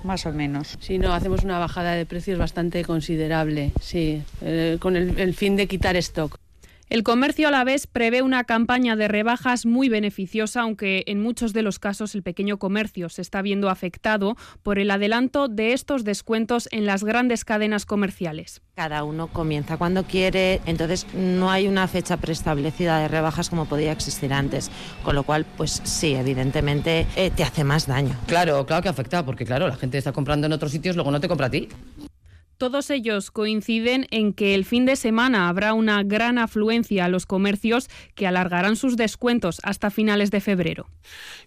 más 0.04 0.26
o 0.26 0.32
menos. 0.32 0.76
Sí, 0.80 0.98
no, 0.98 1.14
hacemos 1.14 1.44
una 1.44 1.58
bajada 1.58 1.94
de 1.94 2.04
precios 2.04 2.38
bastante 2.38 2.84
considerable, 2.84 3.72
sí, 3.80 4.22
eh, 4.42 4.76
con 4.78 4.96
el, 4.96 5.18
el 5.18 5.32
fin 5.32 5.56
de 5.56 5.66
quitar 5.66 5.96
stock. 5.96 6.41
El 6.92 7.04
comercio 7.04 7.48
a 7.48 7.50
la 7.50 7.64
vez 7.64 7.86
prevé 7.86 8.20
una 8.20 8.44
campaña 8.44 8.96
de 8.96 9.08
rebajas 9.08 9.64
muy 9.64 9.88
beneficiosa, 9.88 10.60
aunque 10.60 11.04
en 11.06 11.22
muchos 11.22 11.54
de 11.54 11.62
los 11.62 11.78
casos 11.78 12.14
el 12.14 12.22
pequeño 12.22 12.58
comercio 12.58 13.08
se 13.08 13.22
está 13.22 13.40
viendo 13.40 13.70
afectado 13.70 14.36
por 14.62 14.78
el 14.78 14.90
adelanto 14.90 15.48
de 15.48 15.72
estos 15.72 16.04
descuentos 16.04 16.68
en 16.70 16.84
las 16.84 17.02
grandes 17.02 17.46
cadenas 17.46 17.86
comerciales. 17.86 18.60
Cada 18.74 19.04
uno 19.04 19.28
comienza 19.28 19.78
cuando 19.78 20.04
quiere, 20.04 20.60
entonces 20.66 21.06
no 21.14 21.50
hay 21.50 21.66
una 21.66 21.88
fecha 21.88 22.18
preestablecida 22.18 22.98
de 22.98 23.08
rebajas 23.08 23.48
como 23.48 23.64
podía 23.64 23.92
existir 23.92 24.30
antes, 24.30 24.70
con 25.02 25.14
lo 25.14 25.22
cual, 25.22 25.46
pues 25.56 25.80
sí, 25.84 26.14
evidentemente 26.14 27.06
eh, 27.16 27.30
te 27.34 27.42
hace 27.42 27.64
más 27.64 27.86
daño. 27.86 28.14
Claro, 28.26 28.66
claro 28.66 28.82
que 28.82 28.90
afecta, 28.90 29.24
porque 29.24 29.46
claro, 29.46 29.66
la 29.66 29.76
gente 29.76 29.96
está 29.96 30.12
comprando 30.12 30.46
en 30.46 30.52
otros 30.52 30.70
sitios, 30.70 30.94
luego 30.94 31.10
no 31.10 31.20
te 31.20 31.28
compra 31.28 31.46
a 31.46 31.50
ti. 31.50 31.70
Todos 32.62 32.90
ellos 32.90 33.32
coinciden 33.32 34.06
en 34.12 34.32
que 34.32 34.54
el 34.54 34.64
fin 34.64 34.86
de 34.86 34.94
semana 34.94 35.48
habrá 35.48 35.74
una 35.74 36.04
gran 36.04 36.38
afluencia 36.38 37.06
a 37.06 37.08
los 37.08 37.26
comercios 37.26 37.90
que 38.14 38.28
alargarán 38.28 38.76
sus 38.76 38.96
descuentos 38.96 39.60
hasta 39.64 39.90
finales 39.90 40.30
de 40.30 40.40
febrero. 40.40 40.86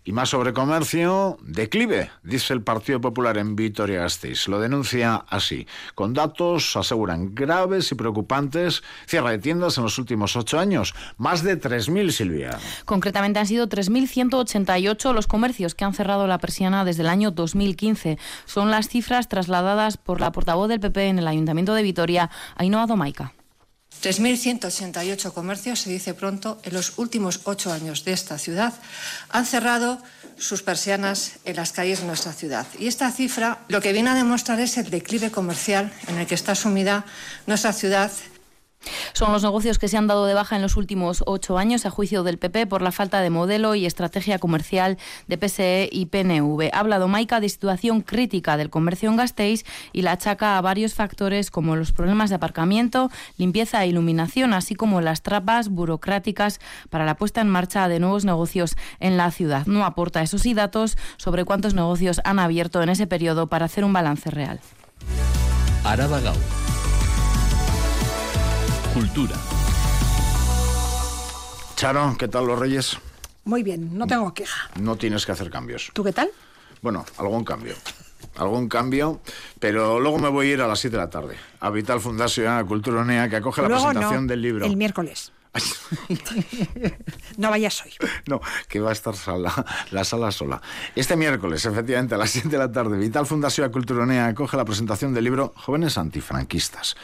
Y 0.03 0.11
más 0.11 0.27
sobre 0.27 0.51
comercio, 0.51 1.37
declive, 1.41 2.11
dice 2.21 2.53
el 2.53 2.63
Partido 2.63 2.99
Popular 2.99 3.37
en 3.37 3.55
Vitoria-Gasteiz. 3.55 4.49
Lo 4.49 4.59
denuncia 4.59 5.23
así. 5.29 5.65
Con 5.95 6.13
datos, 6.13 6.75
aseguran, 6.75 7.33
graves 7.33 7.93
y 7.93 7.95
preocupantes, 7.95 8.83
cierre 9.07 9.31
de 9.31 9.39
tiendas 9.39 9.77
en 9.77 9.85
los 9.85 9.97
últimos 9.97 10.35
ocho 10.35 10.59
años. 10.59 10.93
Más 11.17 11.43
de 11.43 11.57
3.000, 11.57 12.11
Silvia. 12.11 12.59
Concretamente 12.83 13.39
han 13.39 13.47
sido 13.47 13.69
3.188 13.69 15.13
los 15.13 15.27
comercios 15.27 15.75
que 15.75 15.85
han 15.85 15.93
cerrado 15.93 16.27
la 16.27 16.39
persiana 16.39 16.83
desde 16.83 17.03
el 17.03 17.09
año 17.09 17.31
2015. 17.31 18.19
Son 18.43 18.69
las 18.69 18.89
cifras 18.89 19.29
trasladadas 19.29 19.95
por 19.95 20.19
la 20.19 20.33
portavoz 20.33 20.67
del 20.67 20.81
PP 20.81 21.04
en 21.07 21.19
el 21.19 21.27
Ayuntamiento 21.27 21.73
de 21.73 21.83
Vitoria, 21.83 22.29
Ainhoa 22.55 22.85
Domaica. 22.85 23.33
3.188 24.01 25.31
comercios, 25.33 25.79
se 25.79 25.89
dice 25.89 26.13
pronto, 26.13 26.59
en 26.63 26.73
los 26.73 26.97
últimos 26.97 27.41
ocho 27.45 27.71
años 27.71 28.03
de 28.05 28.13
esta 28.13 28.37
ciudad 28.37 28.73
han 29.29 29.45
cerrado 29.45 30.01
sus 30.37 30.63
persianas 30.63 31.39
en 31.45 31.55
las 31.55 31.71
calles 31.71 32.01
de 32.01 32.07
nuestra 32.07 32.33
ciudad. 32.33 32.67
Y 32.77 32.87
esta 32.87 33.09
cifra 33.11 33.59
lo 33.67 33.81
que 33.81 33.93
viene 33.93 34.09
a 34.09 34.15
demostrar 34.15 34.59
es 34.59 34.77
el 34.77 34.89
declive 34.89 35.31
comercial 35.31 35.91
en 36.07 36.17
el 36.17 36.27
que 36.27 36.35
está 36.35 36.55
sumida 36.55 37.05
nuestra 37.47 37.73
ciudad 37.73 38.11
son 39.13 39.31
los 39.31 39.43
negocios 39.43 39.79
que 39.79 39.87
se 39.87 39.97
han 39.97 40.07
dado 40.07 40.25
de 40.25 40.33
baja 40.33 40.55
en 40.55 40.61
los 40.61 40.77
últimos 40.77 41.23
ocho 41.25 41.57
años, 41.57 41.85
a 41.85 41.89
juicio 41.89 42.23
del 42.23 42.37
PP, 42.37 42.67
por 42.67 42.81
la 42.81 42.91
falta 42.91 43.21
de 43.21 43.29
modelo 43.29 43.75
y 43.75 43.85
estrategia 43.85 44.39
comercial 44.39 44.97
de 45.27 45.37
PSE 45.37 45.89
y 45.91 46.07
PNV. 46.07 46.69
Ha 46.73 46.79
hablado 46.79 47.07
Maica 47.07 47.39
de 47.39 47.49
situación 47.49 48.01
crítica 48.01 48.57
del 48.57 48.69
comercio 48.69 49.09
en 49.09 49.17
Gasteiz 49.17 49.65
y 49.93 50.01
la 50.01 50.13
achaca 50.13 50.57
a 50.57 50.61
varios 50.61 50.93
factores 50.93 51.51
como 51.51 51.75
los 51.75 51.91
problemas 51.91 52.29
de 52.29 52.35
aparcamiento, 52.35 53.09
limpieza 53.37 53.83
e 53.83 53.87
iluminación, 53.87 54.53
así 54.53 54.75
como 54.75 55.01
las 55.01 55.21
trapas 55.21 55.69
burocráticas 55.69 56.59
para 56.89 57.05
la 57.05 57.15
puesta 57.15 57.41
en 57.41 57.49
marcha 57.49 57.87
de 57.87 57.99
nuevos 57.99 58.25
negocios 58.25 58.75
en 58.99 59.17
la 59.17 59.31
ciudad. 59.31 59.65
No 59.65 59.85
aporta 59.85 60.21
esos 60.21 60.41
sí 60.41 60.53
datos 60.53 60.97
sobre 61.17 61.45
cuántos 61.45 61.73
negocios 61.73 62.21
han 62.23 62.39
abierto 62.39 62.81
en 62.81 62.89
ese 62.89 63.07
periodo 63.07 63.47
para 63.47 63.65
hacer 63.65 63.83
un 63.83 63.93
balance 63.93 64.29
real. 64.29 64.59
Cultura. 68.95 69.35
Charo, 71.75 72.15
¿qué 72.17 72.29
tal 72.29 72.47
los 72.47 72.57
Reyes? 72.57 72.97
Muy 73.43 73.61
bien, 73.61 73.97
no 73.97 74.07
tengo 74.07 74.33
queja. 74.33 74.69
No 74.79 74.95
tienes 74.95 75.25
que 75.25 75.33
hacer 75.33 75.49
cambios. 75.49 75.91
¿Tú 75.93 76.01
qué 76.01 76.13
tal? 76.13 76.29
Bueno, 76.81 77.03
algún 77.17 77.43
cambio. 77.43 77.75
Algún 78.37 78.69
cambio, 78.69 79.19
pero 79.59 79.99
luego 79.99 80.17
me 80.17 80.29
voy 80.29 80.47
a 80.47 80.53
ir 80.53 80.61
a 80.61 80.67
las 80.67 80.79
7 80.79 80.95
de 80.95 81.03
la 81.03 81.09
tarde 81.09 81.35
a 81.59 81.69
Vital 81.71 81.99
Fundación, 81.99 82.53
a 82.53 82.63
Cultura 82.63 83.01
Unea, 83.01 83.27
que 83.27 83.35
acoge 83.35 83.61
la 83.61 83.67
presentación 83.67 84.27
del 84.27 84.41
libro. 84.41 84.65
El 84.65 84.77
miércoles. 84.77 85.33
no 87.37 87.49
vayas 87.49 87.83
hoy. 87.83 87.91
No, 88.27 88.39
que 88.69 88.79
va 88.79 88.91
a 88.91 88.93
estar 88.93 89.15
sala, 89.15 89.53
la 89.91 90.05
sala 90.05 90.31
sola. 90.31 90.61
Este 90.95 91.17
miércoles, 91.17 91.65
efectivamente, 91.65 92.15
a 92.15 92.17
las 92.17 92.31
7 92.31 92.47
de 92.47 92.57
la 92.57 92.71
tarde, 92.71 92.97
Vital 92.97 93.25
Fundación 93.25 93.69
Culturonea 93.71 94.27
acoge 94.27 94.55
la 94.55 94.63
presentación 94.63 95.13
del 95.13 95.25
libro 95.25 95.53
Jóvenes 95.57 95.97
Antifranquistas. 95.97 96.95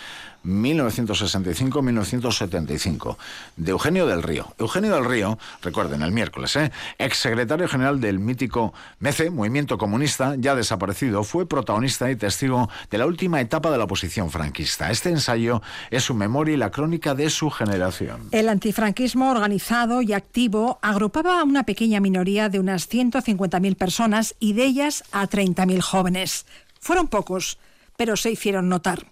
1965-1975, 0.46 3.18
de 3.58 3.72
Eugenio 3.72 4.08
del 4.08 4.24
Río. 4.24 4.54
Eugenio 4.58 4.96
del 4.96 5.04
Río, 5.06 5.38
recuerden, 5.62 6.02
el 6.02 6.12
miércoles, 6.12 6.56
¿eh? 6.56 6.72
ex 6.98 7.18
secretario 7.18 7.68
general 7.68 8.02
del 8.02 8.18
mítico 8.20 8.74
MECE, 9.00 9.30
Movimiento 9.30 9.78
Comunista, 9.78 10.36
ya 10.38 10.56
desaparecido, 10.56 11.24
fue 11.24 11.48
protagonista 11.48 12.10
y 12.10 12.16
testigo 12.16 12.70
de 12.90 12.98
la 12.98 13.06
última 13.06 13.42
etapa 13.42 13.70
de 13.72 13.78
la 13.78 13.84
oposición 13.86 14.32
franquista. 14.32 14.92
Este 14.92 15.10
ensayo 15.10 15.62
es 15.90 16.04
su 16.04 16.14
memoria 16.14 16.54
y 16.54 16.58
la 16.58 16.72
crónica 16.72 17.16
de 17.16 17.30
su 17.30 17.50
generación. 17.50 18.28
El 18.32 18.50
antifranquismo 18.50 19.32
organizado 19.32 20.02
y 20.02 20.12
activo 20.14 20.80
agrupaba 20.82 21.40
a 21.40 21.44
una 21.44 21.64
pequeña 21.64 22.00
minoría 22.00 22.50
de 22.50 22.60
unas 22.60 22.90
150.000 22.90 23.76
personas 23.76 24.36
y 24.40 24.54
de 24.54 24.66
ellas 24.66 25.04
a 25.12 25.28
30.000 25.28 25.82
jóvenes. 25.82 26.46
Fueron 26.80 27.08
pocos, 27.08 27.58
pero 27.98 28.18
se 28.18 28.32
hicieron 28.32 28.70
notar. 28.70 29.06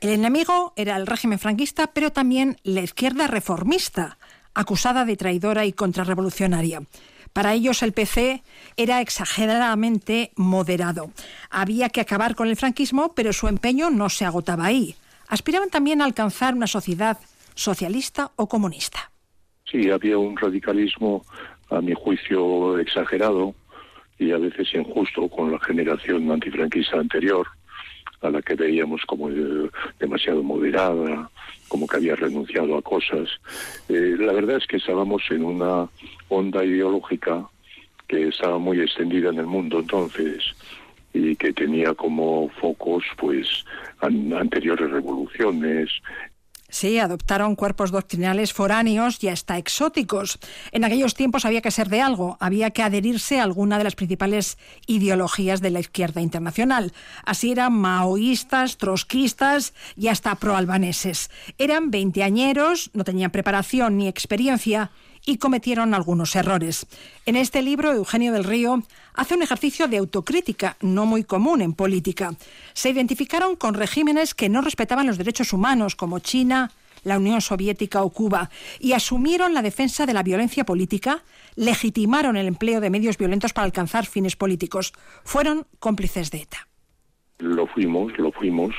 El 0.00 0.10
enemigo 0.10 0.72
era 0.76 0.96
el 0.96 1.08
régimen 1.08 1.40
franquista, 1.40 1.88
pero 1.88 2.12
también 2.12 2.56
la 2.62 2.82
izquierda 2.82 3.26
reformista, 3.26 4.18
acusada 4.54 5.04
de 5.04 5.16
traidora 5.16 5.66
y 5.66 5.72
contrarrevolucionaria. 5.72 6.82
Para 7.32 7.52
ellos 7.52 7.82
el 7.82 7.92
PC 7.92 8.42
era 8.76 9.00
exageradamente 9.00 10.30
moderado. 10.36 11.10
Había 11.50 11.88
que 11.88 12.00
acabar 12.00 12.36
con 12.36 12.48
el 12.48 12.56
franquismo, 12.56 13.12
pero 13.14 13.32
su 13.32 13.48
empeño 13.48 13.90
no 13.90 14.08
se 14.08 14.24
agotaba 14.24 14.66
ahí. 14.66 14.94
Aspiraban 15.26 15.68
también 15.68 16.00
a 16.00 16.04
alcanzar 16.04 16.54
una 16.54 16.68
sociedad 16.68 17.18
socialista 17.54 18.30
o 18.36 18.48
comunista. 18.48 19.10
Sí, 19.70 19.90
había 19.90 20.16
un 20.16 20.36
radicalismo, 20.36 21.24
a 21.70 21.80
mi 21.80 21.92
juicio, 21.92 22.78
exagerado 22.78 23.54
y 24.18 24.30
a 24.30 24.38
veces 24.38 24.68
injusto 24.74 25.28
con 25.28 25.52
la 25.52 25.58
generación 25.58 26.30
antifranquista 26.30 26.98
anterior 26.98 27.46
a 28.20 28.30
la 28.30 28.42
que 28.42 28.54
veíamos 28.54 29.02
como 29.06 29.30
eh, 29.30 29.70
demasiado 29.98 30.42
moderada, 30.42 31.30
como 31.68 31.86
que 31.86 31.96
había 31.96 32.16
renunciado 32.16 32.76
a 32.76 32.82
cosas. 32.82 33.28
Eh, 33.88 34.16
la 34.18 34.32
verdad 34.32 34.56
es 34.56 34.66
que 34.66 34.78
estábamos 34.78 35.22
en 35.30 35.44
una 35.44 35.88
onda 36.28 36.64
ideológica 36.64 37.46
que 38.06 38.28
estaba 38.28 38.58
muy 38.58 38.80
extendida 38.80 39.30
en 39.30 39.38
el 39.38 39.46
mundo 39.46 39.80
entonces 39.80 40.54
y 41.12 41.36
que 41.36 41.52
tenía 41.52 41.94
como 41.94 42.48
focos 42.60 43.04
pues 43.16 43.64
anteriores 44.00 44.90
revoluciones, 44.90 45.90
Sí, 46.70 46.98
adoptaron 46.98 47.56
cuerpos 47.56 47.90
doctrinales 47.90 48.52
foráneos 48.52 49.24
y 49.24 49.28
hasta 49.28 49.56
exóticos. 49.56 50.38
En 50.70 50.84
aquellos 50.84 51.14
tiempos 51.14 51.46
había 51.46 51.62
que 51.62 51.70
ser 51.70 51.88
de 51.88 52.02
algo, 52.02 52.36
había 52.40 52.72
que 52.72 52.82
adherirse 52.82 53.40
a 53.40 53.44
alguna 53.44 53.78
de 53.78 53.84
las 53.84 53.94
principales 53.94 54.58
ideologías 54.86 55.62
de 55.62 55.70
la 55.70 55.80
izquierda 55.80 56.20
internacional. 56.20 56.92
Así 57.24 57.52
eran 57.52 57.72
maoístas, 57.72 58.76
trotskistas 58.76 59.72
y 59.96 60.08
hasta 60.08 60.34
proalbaneses. 60.34 61.30
Eran 61.56 61.90
veinteañeros, 61.90 62.90
no 62.92 63.02
tenían 63.02 63.30
preparación 63.30 63.96
ni 63.96 64.06
experiencia 64.06 64.90
y 65.28 65.36
cometieron 65.36 65.92
algunos 65.92 66.34
errores. 66.36 66.86
En 67.26 67.36
este 67.36 67.60
libro, 67.60 67.92
Eugenio 67.92 68.32
del 68.32 68.44
Río 68.44 68.82
hace 69.12 69.34
un 69.34 69.42
ejercicio 69.42 69.86
de 69.86 69.98
autocrítica 69.98 70.78
no 70.80 71.04
muy 71.04 71.22
común 71.22 71.60
en 71.60 71.74
política. 71.74 72.32
Se 72.72 72.88
identificaron 72.88 73.54
con 73.54 73.74
regímenes 73.74 74.34
que 74.34 74.48
no 74.48 74.62
respetaban 74.62 75.06
los 75.06 75.18
derechos 75.18 75.52
humanos, 75.52 75.96
como 75.96 76.20
China, 76.20 76.70
la 77.04 77.18
Unión 77.18 77.42
Soviética 77.42 78.02
o 78.02 78.08
Cuba, 78.08 78.48
y 78.80 78.94
asumieron 78.94 79.52
la 79.52 79.60
defensa 79.60 80.06
de 80.06 80.14
la 80.14 80.22
violencia 80.22 80.64
política, 80.64 81.22
legitimaron 81.56 82.38
el 82.38 82.46
empleo 82.46 82.80
de 82.80 82.88
medios 82.88 83.18
violentos 83.18 83.52
para 83.52 83.66
alcanzar 83.66 84.06
fines 84.06 84.34
políticos. 84.34 84.94
Fueron 85.24 85.66
cómplices 85.78 86.30
de 86.30 86.38
ETA. 86.38 86.66
Lo 87.40 87.66
fuimos, 87.66 88.18
lo 88.18 88.32
fuimos, 88.32 88.74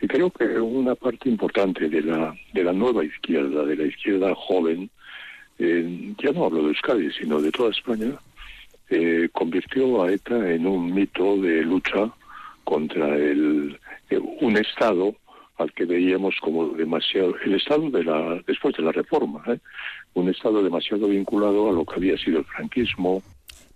y 0.00 0.06
creo 0.06 0.30
que 0.30 0.60
una 0.60 0.94
parte 0.94 1.28
importante 1.28 1.88
de 1.88 2.02
la, 2.02 2.36
de 2.54 2.62
la 2.62 2.72
nueva 2.72 3.04
izquierda, 3.04 3.64
de 3.64 3.74
la 3.74 3.84
izquierda 3.84 4.32
joven, 4.36 4.90
eh, 5.58 6.14
ya 6.22 6.32
no 6.32 6.44
hablo 6.44 6.62
de 6.62 6.68
Euskadi, 6.68 7.10
sino 7.12 7.40
de 7.40 7.50
toda 7.50 7.70
España, 7.70 8.18
eh, 8.90 9.28
convirtió 9.32 10.02
a 10.02 10.12
ETA 10.12 10.50
en 10.52 10.66
un 10.66 10.94
mito 10.94 11.36
de 11.36 11.62
lucha 11.62 12.10
contra 12.64 13.16
el, 13.16 13.78
eh, 14.10 14.18
un 14.18 14.56
Estado 14.56 15.14
al 15.58 15.72
que 15.72 15.84
veíamos 15.84 16.36
como 16.40 16.68
demasiado, 16.68 17.34
el 17.44 17.54
Estado 17.54 17.90
de 17.90 18.04
la, 18.04 18.40
después 18.46 18.76
de 18.76 18.84
la 18.84 18.92
reforma, 18.92 19.42
un 20.14 20.28
Estado 20.28 20.62
demasiado 20.62 21.08
vinculado 21.08 21.68
a 21.68 21.72
lo 21.72 21.84
que 21.84 21.96
había 21.96 22.16
sido 22.16 22.38
el 22.38 22.44
franquismo, 22.44 23.22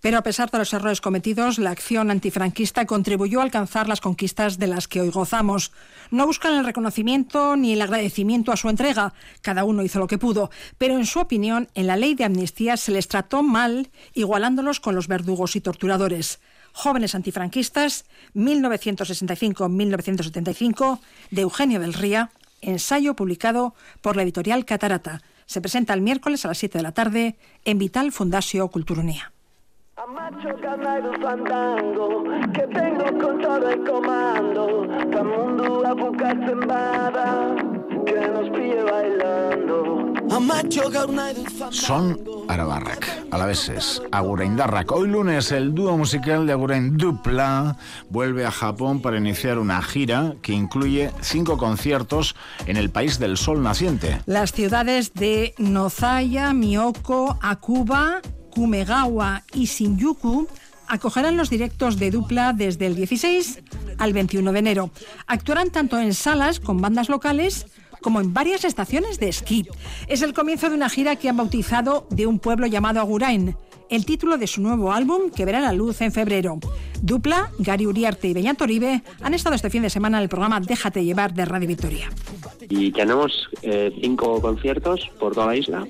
pero 0.03 0.17
a 0.17 0.21
pesar 0.21 0.51
de 0.51 0.57
los 0.57 0.73
errores 0.73 0.99
cometidos, 0.99 1.59
la 1.59 1.69
acción 1.71 2.11
antifranquista 2.11 2.85
contribuyó 2.85 3.39
a 3.39 3.43
alcanzar 3.43 3.87
las 3.87 4.01
conquistas 4.01 4.59
de 4.59 4.67
las 4.67 4.89
que 4.89 4.99
hoy 4.99 5.09
gozamos. 5.09 5.71
No 6.11 6.27
buscan 6.27 6.55
el 6.55 6.65
reconocimiento 6.65 7.55
ni 7.55 7.71
el 7.71 7.81
agradecimiento 7.81 8.51
a 8.51 8.57
su 8.57 8.67
entrega, 8.67 9.13
cada 9.41 9.63
uno 9.63 9.81
hizo 9.81 9.99
lo 9.99 10.07
que 10.07 10.17
pudo, 10.17 10.51
pero 10.77 10.97
en 10.97 11.05
su 11.05 11.21
opinión, 11.21 11.69
en 11.73 11.87
la 11.87 11.95
ley 11.95 12.15
de 12.15 12.25
amnistía 12.25 12.75
se 12.75 12.91
les 12.91 13.07
trató 13.07 13.43
mal, 13.43 13.91
igualándolos 14.13 14.81
con 14.81 14.93
los 14.93 15.07
verdugos 15.07 15.55
y 15.55 15.61
torturadores. 15.61 16.41
Jóvenes 16.73 17.15
antifranquistas, 17.15 18.03
1965-1975, 18.35 20.99
de 21.31 21.43
Eugenio 21.43 21.79
del 21.79 21.93
Ría, 21.93 22.31
ensayo 22.59 23.15
publicado 23.15 23.73
por 24.01 24.17
la 24.17 24.23
editorial 24.23 24.65
Catarata. 24.65 25.21
Se 25.45 25.61
presenta 25.61 25.93
el 25.93 26.01
miércoles 26.01 26.43
a 26.43 26.49
las 26.49 26.57
7 26.57 26.77
de 26.77 26.83
la 26.83 26.91
tarde 26.91 27.37
en 27.63 27.77
Vital 27.77 28.11
Fundacio 28.11 28.67
Culturunea. 28.67 29.32
Amacho 30.03 30.49
canairu 30.61 31.13
fandango 31.21 32.25
Que 32.53 32.67
tengo 32.67 33.05
con 33.21 33.39
todo 33.39 33.69
el 33.69 33.83
comando 33.85 34.85
Pa 35.13 35.23
mundo 35.23 35.81
a 35.87 35.93
bukatzen 35.93 36.59
bada 36.67 37.55
Que 38.05 38.27
nos 38.27 38.49
pille 38.49 38.83
bailando 38.83 40.13
Amacho 40.29 40.91
Son 41.69 42.19
Arabarrak, 42.49 43.07
alaveses, 43.31 44.01
Aguraindarrak. 44.11 44.91
Hoy 44.91 45.07
lunes 45.07 45.51
el 45.51 45.73
dúo 45.73 45.95
musical 45.95 46.45
de 46.47 46.53
Agurain 46.53 46.97
Dupla 46.97 47.77
vuelve 48.09 48.45
a 48.45 48.51
Japón 48.51 49.01
para 49.01 49.17
iniciar 49.17 49.57
una 49.57 49.81
gira 49.81 50.33
que 50.41 50.51
incluye 50.51 51.11
cinco 51.21 51.57
conciertos 51.57 52.35
en 52.65 52.75
el 52.75 52.89
país 52.89 53.19
del 53.19 53.37
sol 53.37 53.63
naciente. 53.63 54.19
Las 54.25 54.51
ciudades 54.51 55.13
de 55.13 55.53
Nozaya, 55.57 56.53
Miyoko, 56.53 57.37
Akuba 57.41 58.21
Kumegawa 58.53 59.43
y 59.53 59.65
Shinjuku 59.65 60.47
acogerán 60.87 61.37
los 61.37 61.49
directos 61.49 61.97
de 61.97 62.11
dupla 62.11 62.53
desde 62.53 62.85
el 62.85 62.95
16 62.95 63.63
al 63.97 64.13
21 64.13 64.51
de 64.51 64.59
enero. 64.59 64.91
Actuarán 65.27 65.71
tanto 65.71 65.99
en 65.99 66.13
salas 66.13 66.59
con 66.59 66.81
bandas 66.81 67.09
locales 67.09 67.65
como 68.01 68.19
en 68.19 68.33
varias 68.33 68.65
estaciones 68.65 69.19
de 69.19 69.29
esquí. 69.29 69.65
Es 70.07 70.21
el 70.21 70.33
comienzo 70.33 70.69
de 70.69 70.75
una 70.75 70.89
gira 70.89 71.15
que 71.15 71.29
han 71.29 71.37
bautizado 71.37 72.05
de 72.09 72.27
un 72.27 72.37
pueblo 72.37 72.67
llamado 72.67 72.99
Agurain, 72.99 73.55
el 73.89 74.05
título 74.05 74.37
de 74.37 74.47
su 74.47 74.61
nuevo 74.61 74.91
álbum 74.91 75.31
que 75.31 75.45
verá 75.45 75.61
la 75.61 75.73
luz 75.73 76.01
en 76.01 76.11
febrero. 76.11 76.59
Dupla, 77.01 77.51
Gary 77.59 77.85
Uriarte 77.85 78.27
y 78.27 78.33
Beñat 78.33 78.61
Oribe 78.61 79.03
han 79.21 79.33
estado 79.33 79.55
este 79.55 79.69
fin 79.69 79.81
de 79.81 79.89
semana 79.89 80.17
en 80.17 80.23
el 80.23 80.29
programa 80.29 80.59
Déjate 80.59 81.03
llevar 81.03 81.33
de 81.33 81.45
Radio 81.45 81.67
Victoria. 81.67 82.09
Y 82.69 82.91
tenemos 82.91 83.47
eh, 83.61 83.91
cinco 84.01 84.41
conciertos 84.41 85.09
por 85.19 85.33
toda 85.33 85.47
la 85.47 85.55
isla 85.55 85.87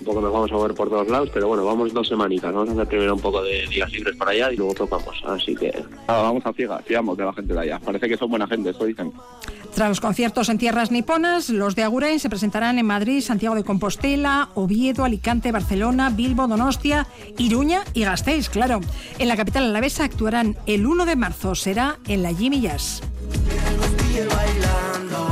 un 0.00 0.06
poco 0.06 0.20
nos 0.20 0.32
vamos 0.32 0.50
a 0.50 0.54
mover 0.54 0.74
por 0.74 0.88
todos 0.88 1.08
lados, 1.08 1.30
pero 1.32 1.48
bueno, 1.48 1.64
vamos 1.64 1.92
dos 1.92 2.08
semanitas, 2.08 2.52
vamos 2.52 2.70
a 2.70 2.72
hacer 2.72 2.88
primero 2.88 3.14
un 3.14 3.20
poco 3.20 3.42
de 3.42 3.66
días 3.68 3.90
libres 3.92 4.16
para 4.16 4.32
allá 4.32 4.52
y 4.52 4.56
luego 4.56 4.74
tocamos, 4.74 5.22
así 5.26 5.54
que... 5.54 5.72
vamos 6.06 6.44
a 6.44 6.52
ciegas, 6.52 6.82
fiamos 6.84 7.16
de 7.16 7.24
la 7.24 7.32
gente 7.32 7.52
de 7.52 7.60
allá, 7.60 7.78
parece 7.78 8.08
que 8.08 8.16
son 8.16 8.30
buena 8.30 8.46
gente, 8.46 8.70
eso 8.70 8.84
dicen. 8.84 9.12
Tras 9.74 9.88
los 9.88 10.00
conciertos 10.00 10.48
en 10.48 10.58
tierras 10.58 10.90
niponas, 10.90 11.48
los 11.48 11.76
de 11.76 11.84
Agurain 11.84 12.18
se 12.18 12.28
presentarán 12.28 12.78
en 12.78 12.86
Madrid, 12.86 13.20
Santiago 13.20 13.54
de 13.54 13.62
Compostela, 13.62 14.48
Oviedo, 14.54 15.04
Alicante, 15.04 15.52
Barcelona, 15.52 16.10
Bilbo, 16.10 16.48
Donostia, 16.48 17.06
Iruña 17.38 17.82
y 17.94 18.02
Gasteiz, 18.04 18.48
claro. 18.48 18.80
En 19.18 19.28
la 19.28 19.36
capital 19.36 19.64
alavesa 19.64 20.04
actuarán 20.04 20.56
el 20.66 20.86
1 20.86 21.06
de 21.06 21.16
marzo, 21.16 21.54
será 21.54 21.98
en 22.08 22.22
la 22.22 22.34
Jimmy 22.34 22.60
Jazz. 22.60 23.02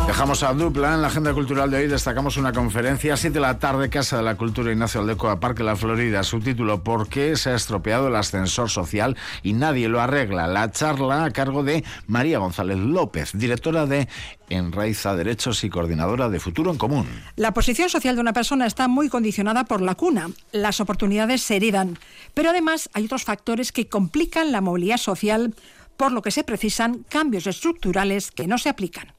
Dejamos 0.09 0.43
a 0.43 0.55
Dupla 0.55 0.95
en 0.95 1.03
la 1.03 1.09
agenda 1.09 1.35
cultural 1.35 1.71
de 1.71 1.77
hoy. 1.77 1.87
Destacamos 1.87 2.39
una 2.39 2.55
conferencia 2.55 3.13
a 3.13 3.17
7 3.19 3.35
de 3.35 3.41
la 3.41 3.59
tarde, 3.59 3.91
Casa 3.91 4.17
de 4.17 4.23
la 4.23 4.37
Cultura 4.37 4.73
Ignacio 4.73 5.03
Aldecoa, 5.03 5.39
Parque 5.39 5.63
La 5.63 5.77
Florida. 5.77 6.23
Subtítulo: 6.23 6.83
¿Por 6.83 7.11
qué 7.11 7.37
se 7.37 7.51
ha 7.51 7.55
estropeado 7.55 8.09
el 8.09 8.17
ascensor 8.17 8.71
social 8.71 9.19
y 9.43 9.53
nadie 9.53 9.87
lo 9.87 10.01
arregla? 10.01 10.47
La 10.47 10.73
charla 10.73 11.25
a 11.25 11.31
cargo 11.31 11.63
de 11.63 11.85
María 12.07 12.39
González 12.39 12.79
López, 12.79 13.33
directora 13.35 13.85
de 13.85 14.09
Enraiza 14.49 15.15
Derechos 15.15 15.63
y 15.63 15.69
coordinadora 15.69 16.31
de 16.31 16.41
Futuro 16.41 16.71
en 16.71 16.79
Común. 16.79 17.07
La 17.37 17.53
posición 17.53 17.91
social 17.91 18.15
de 18.15 18.23
una 18.23 18.33
persona 18.33 18.65
está 18.65 18.89
muy 18.89 19.11
condicionada 19.11 19.65
por 19.65 19.83
la 19.83 19.95
cuna. 19.95 20.31
Las 20.53 20.81
oportunidades 20.81 21.43
se 21.43 21.57
heredan. 21.57 21.99
Pero 22.33 22.49
además 22.49 22.89
hay 22.95 23.05
otros 23.05 23.25
factores 23.25 23.73
que 23.73 23.89
complican 23.89 24.53
la 24.53 24.63
movilidad 24.63 24.97
social, 24.97 25.55
por 25.99 26.13
lo 26.13 26.23
que 26.23 26.31
se 26.31 26.45
precisan 26.45 27.05
cambios 27.11 27.47
estructurales 27.47 28.31
que 28.31 28.47
no 28.47 28.57
se 28.57 28.71
aplican. 28.71 29.18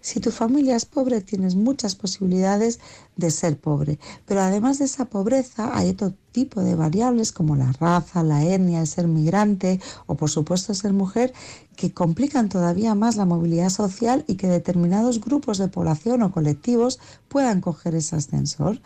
Si 0.00 0.20
tu 0.20 0.30
familia 0.30 0.76
es 0.76 0.84
pobre, 0.84 1.20
tienes 1.20 1.54
muchas 1.56 1.94
posibilidades 1.94 2.80
de 3.16 3.30
ser 3.30 3.58
pobre. 3.58 3.98
Pero 4.26 4.40
además 4.40 4.78
de 4.78 4.84
esa 4.84 5.06
pobreza, 5.06 5.76
hay 5.76 5.90
otro 5.90 6.14
tipo 6.32 6.60
de 6.62 6.74
variables 6.74 7.32
como 7.32 7.56
la 7.56 7.72
raza, 7.72 8.22
la 8.22 8.44
etnia, 8.44 8.80
el 8.80 8.86
ser 8.86 9.08
migrante 9.08 9.80
o 10.06 10.14
por 10.14 10.30
supuesto 10.30 10.72
ser 10.74 10.92
mujer 10.92 11.32
que 11.76 11.92
complican 11.92 12.48
todavía 12.48 12.94
más 12.94 13.16
la 13.16 13.24
movilidad 13.24 13.70
social 13.70 14.24
y 14.28 14.36
que 14.36 14.46
determinados 14.46 15.20
grupos 15.20 15.58
de 15.58 15.68
población 15.68 16.22
o 16.22 16.32
colectivos 16.32 16.98
puedan 17.28 17.60
coger 17.60 17.94
ese 17.94 18.16
ascensor. 18.16 18.80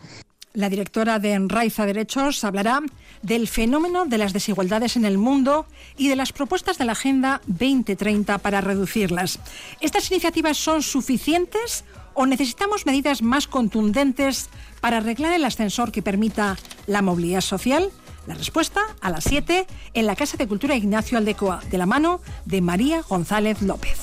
La 0.53 0.69
directora 0.69 1.17
de 1.17 1.33
Enraiza 1.33 1.87
Derechos 1.87 2.43
hablará 2.43 2.79
del 3.23 3.47
fenómeno 3.47 4.05
de 4.05 4.19
las 4.19 4.33
desigualdades 4.33 4.95
en 4.95 5.03
el 5.03 5.17
mundo 5.17 5.65
y 5.97 6.09
de 6.09 6.15
las 6.15 6.31
propuestas 6.31 6.77
de 6.77 6.85
la 6.85 6.91
Agenda 6.91 7.41
2030 7.47 8.37
para 8.37 8.61
reducirlas. 8.61 9.39
¿Estas 9.81 10.11
iniciativas 10.11 10.57
son 10.57 10.83
suficientes 10.83 11.85
o 12.13 12.27
necesitamos 12.27 12.85
medidas 12.85 13.23
más 13.23 13.47
contundentes 13.47 14.51
para 14.79 14.97
arreglar 14.97 15.33
el 15.33 15.45
ascensor 15.45 15.91
que 15.91 16.03
permita 16.03 16.55
la 16.85 17.01
movilidad 17.01 17.41
social? 17.41 17.89
La 18.27 18.35
respuesta 18.35 18.81
a 19.01 19.09
las 19.09 19.23
7 19.23 19.65
en 19.95 20.05
la 20.05 20.15
Casa 20.15 20.37
de 20.37 20.47
Cultura 20.47 20.75
Ignacio 20.75 21.17
Aldecoa, 21.17 21.61
de 21.71 21.79
la 21.79 21.87
mano 21.87 22.21
de 22.45 22.61
María 22.61 23.01
González 23.01 23.63
López. 23.63 23.97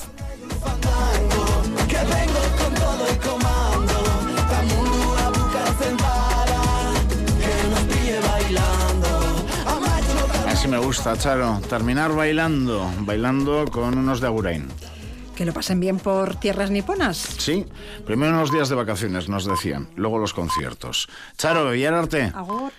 Me 10.71 10.77
gusta, 10.77 11.17
Charo. 11.17 11.59
Terminar 11.67 12.15
bailando, 12.15 12.89
bailando 12.99 13.65
con 13.69 13.97
unos 13.97 14.21
de 14.21 14.27
Agurain. 14.27 14.69
Que 15.35 15.43
lo 15.43 15.51
pasen 15.51 15.81
bien 15.81 15.99
por 15.99 16.37
tierras 16.37 16.71
niponas. 16.71 17.17
Sí, 17.17 17.65
primero 18.05 18.31
unos 18.31 18.53
días 18.53 18.69
de 18.69 18.75
vacaciones, 18.75 19.27
nos 19.27 19.43
decían. 19.43 19.89
Luego 19.97 20.17
los 20.17 20.33
conciertos. 20.33 21.09
Charo, 21.37 21.75
y 21.75 21.83
arte. 21.83 22.31
Agor. 22.33 22.71